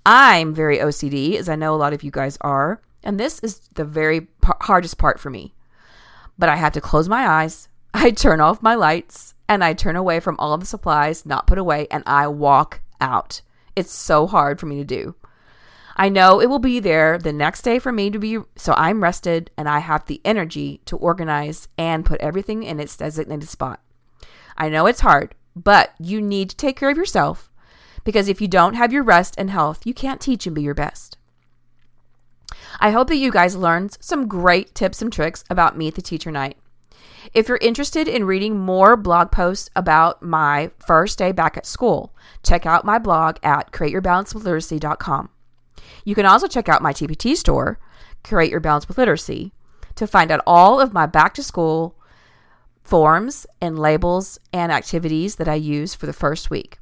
I'm 0.05 0.53
very 0.53 0.77
OCD, 0.77 1.35
as 1.35 1.49
I 1.49 1.55
know 1.55 1.73
a 1.73 1.77
lot 1.77 1.93
of 1.93 2.03
you 2.03 2.11
guys 2.11 2.37
are. 2.41 2.81
And 3.05 3.19
this 3.19 3.39
is 3.39 3.59
the 3.75 3.85
very 3.85 4.27
hardest 4.43 4.97
part 4.97 5.19
for 5.19 5.29
me. 5.29 5.53
But 6.37 6.49
I 6.49 6.55
have 6.55 6.73
to 6.73 6.81
close 6.81 7.07
my 7.07 7.27
eyes, 7.27 7.69
I 7.93 8.11
turn 8.11 8.41
off 8.41 8.61
my 8.61 8.75
lights, 8.75 9.35
and 9.47 9.63
I 9.63 9.73
turn 9.73 9.95
away 9.95 10.19
from 10.19 10.35
all 10.39 10.53
of 10.53 10.59
the 10.59 10.65
supplies 10.65 11.25
not 11.25 11.47
put 11.47 11.57
away, 11.57 11.87
and 11.89 12.03
I 12.05 12.27
walk 12.27 12.81
out. 12.99 13.41
It's 13.75 13.93
so 13.93 14.27
hard 14.27 14.59
for 14.59 14.65
me 14.65 14.77
to 14.77 14.83
do. 14.83 15.15
I 15.97 16.09
know 16.09 16.41
it 16.41 16.49
will 16.49 16.59
be 16.59 16.81
there 16.81 17.17
the 17.17 17.31
next 17.31 17.61
day 17.61 17.79
for 17.79 17.91
me 17.91 18.09
to 18.09 18.19
be, 18.19 18.39
so 18.57 18.73
I'm 18.75 19.01
rested 19.01 19.49
and 19.57 19.69
I 19.69 19.79
have 19.79 20.05
the 20.05 20.19
energy 20.25 20.81
to 20.85 20.97
organize 20.97 21.69
and 21.77 22.05
put 22.05 22.19
everything 22.19 22.63
in 22.63 22.81
its 22.81 22.97
designated 22.97 23.47
spot. 23.47 23.79
I 24.57 24.67
know 24.67 24.87
it's 24.87 24.99
hard, 24.99 25.35
but 25.55 25.93
you 25.97 26.21
need 26.21 26.49
to 26.49 26.57
take 26.57 26.77
care 26.77 26.89
of 26.89 26.97
yourself 26.97 27.49
because 28.03 28.27
if 28.27 28.41
you 28.41 28.49
don't 28.49 28.73
have 28.73 28.91
your 28.91 29.03
rest 29.03 29.35
and 29.37 29.49
health, 29.49 29.85
you 29.85 29.93
can't 29.93 30.19
teach 30.19 30.45
and 30.45 30.55
be 30.55 30.61
your 30.61 30.73
best. 30.73 31.17
I 32.79 32.91
hope 32.91 33.07
that 33.07 33.17
you 33.17 33.31
guys 33.31 33.55
learned 33.55 33.97
some 33.99 34.27
great 34.27 34.75
tips 34.75 35.01
and 35.01 35.11
tricks 35.11 35.43
about 35.49 35.77
Meet 35.77 35.95
the 35.95 36.01
Teacher 36.01 36.31
Night. 36.31 36.57
If 37.33 37.47
you're 37.47 37.57
interested 37.57 38.07
in 38.07 38.25
reading 38.25 38.59
more 38.59 38.95
blog 38.95 39.31
posts 39.31 39.69
about 39.75 40.21
my 40.21 40.71
first 40.85 41.17
day 41.17 41.31
back 41.31 41.57
at 41.57 41.65
school, 41.65 42.13
check 42.43 42.65
out 42.65 42.85
my 42.85 42.99
blog 42.99 43.37
at 43.43 43.71
createyourbalanceWithLiteracy.com. 43.71 45.29
You 46.03 46.15
can 46.15 46.25
also 46.25 46.47
check 46.47 46.69
out 46.69 46.81
my 46.81 46.93
TPT 46.93 47.35
store, 47.35 47.79
Create 48.23 48.51
Your 48.51 48.59
Balance 48.59 48.87
with 48.87 48.97
Literacy, 48.97 49.53
to 49.95 50.07
find 50.07 50.31
out 50.31 50.41
all 50.45 50.79
of 50.79 50.93
my 50.93 51.05
back 51.05 51.33
to 51.35 51.43
school 51.43 51.95
forms 52.83 53.47
and 53.59 53.79
labels 53.79 54.39
and 54.53 54.71
activities 54.71 55.37
that 55.37 55.47
I 55.47 55.55
use 55.55 55.95
for 55.95 56.05
the 56.05 56.13
first 56.13 56.49
week. 56.49 56.77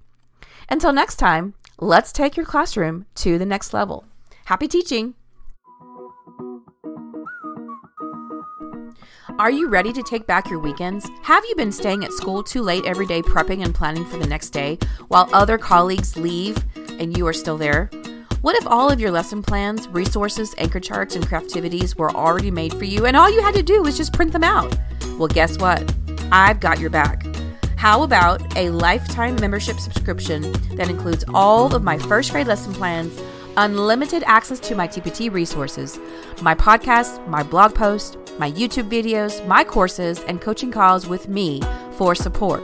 Until 0.70 0.92
next 0.92 1.16
time, 1.16 1.54
let's 1.80 2.12
take 2.12 2.36
your 2.36 2.46
classroom 2.46 3.06
to 3.16 3.38
the 3.38 3.46
next 3.46 3.74
level. 3.74 4.06
Happy 4.46 4.68
teaching! 4.68 5.16
Are 9.40 9.50
you 9.50 9.68
ready 9.68 9.92
to 9.94 10.04
take 10.04 10.28
back 10.28 10.48
your 10.52 10.60
weekends? 10.60 11.10
Have 11.24 11.44
you 11.50 11.56
been 11.56 11.72
staying 11.72 12.06
at 12.06 12.12
school 12.12 12.44
too 12.44 12.62
late 12.62 12.86
every 12.86 13.08
day 13.08 13.24
prepping 13.24 13.64
and 13.64 13.74
planning 13.74 14.06
for 14.06 14.18
the 14.18 14.28
next 14.28 14.52
day 14.52 14.78
while 15.08 15.28
other 15.34 15.58
colleagues 15.58 16.16
leave 16.16 16.56
and 17.00 17.18
you 17.18 17.26
are 17.26 17.34
still 17.34 17.58
there? 17.58 17.90
What 18.42 18.56
if 18.58 18.68
all 18.68 18.92
of 18.92 19.00
your 19.00 19.10
lesson 19.10 19.42
plans, 19.42 19.88
resources, 19.88 20.54
anchor 20.60 20.80
charts, 20.80 21.16
and 21.16 21.26
craftivities 21.26 21.96
were 21.96 22.12
already 22.12 22.52
made 22.52 22.76
for 22.76 22.86
you 22.86 23.08
and 23.08 23.18
all 23.18 23.28
you 23.28 23.42
had 23.42 23.56
to 23.56 23.64
do 23.64 23.82
was 23.82 23.98
just 23.98 24.14
print 24.14 24.34
them 24.34 24.44
out? 24.44 24.78
Well, 25.18 25.28
guess 25.28 25.58
what? 25.58 25.92
I've 26.32 26.60
got 26.60 26.80
your 26.80 26.92
back. 26.92 27.26
How 27.76 28.04
about 28.04 28.56
a 28.56 28.70
lifetime 28.70 29.36
membership 29.38 29.80
subscription 29.80 30.52
that 30.76 30.92
includes 30.92 31.26
all 31.34 31.74
of 31.74 31.82
my 31.84 31.98
first 31.98 32.32
grade 32.32 32.48
lesson 32.48 32.74
plans, 32.74 33.20
unlimited 33.58 34.24
access 34.28 34.60
to 34.60 34.76
my 34.76 34.88
TPT 34.88 35.34
resources, 35.34 35.98
my 36.44 36.54
podcast, 36.54 37.28
my 37.28 37.42
blog 37.42 37.74
post, 37.74 38.18
my 38.40 38.52
YouTube 38.52 38.90
videos, 38.90 39.46
my 39.48 39.64
courses, 39.64 40.20
and 40.22 40.42
coaching 40.42 40.72
calls 40.72 41.08
with 41.08 41.28
me 41.28 41.62
for 41.98 42.16
support? 42.16 42.64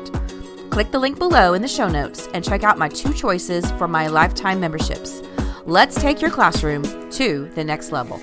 Click 0.69 0.91
the 0.91 0.99
link 0.99 1.17
below 1.17 1.53
in 1.53 1.61
the 1.61 1.67
show 1.67 1.87
notes 1.87 2.27
and 2.33 2.43
check 2.43 2.63
out 2.63 2.77
my 2.77 2.89
two 2.89 3.13
choices 3.13 3.69
for 3.71 3.87
my 3.87 4.07
lifetime 4.07 4.59
memberships. 4.59 5.21
Let's 5.65 5.99
take 5.99 6.21
your 6.21 6.31
classroom 6.31 6.83
to 7.11 7.49
the 7.55 7.63
next 7.63 7.91
level. 7.91 8.21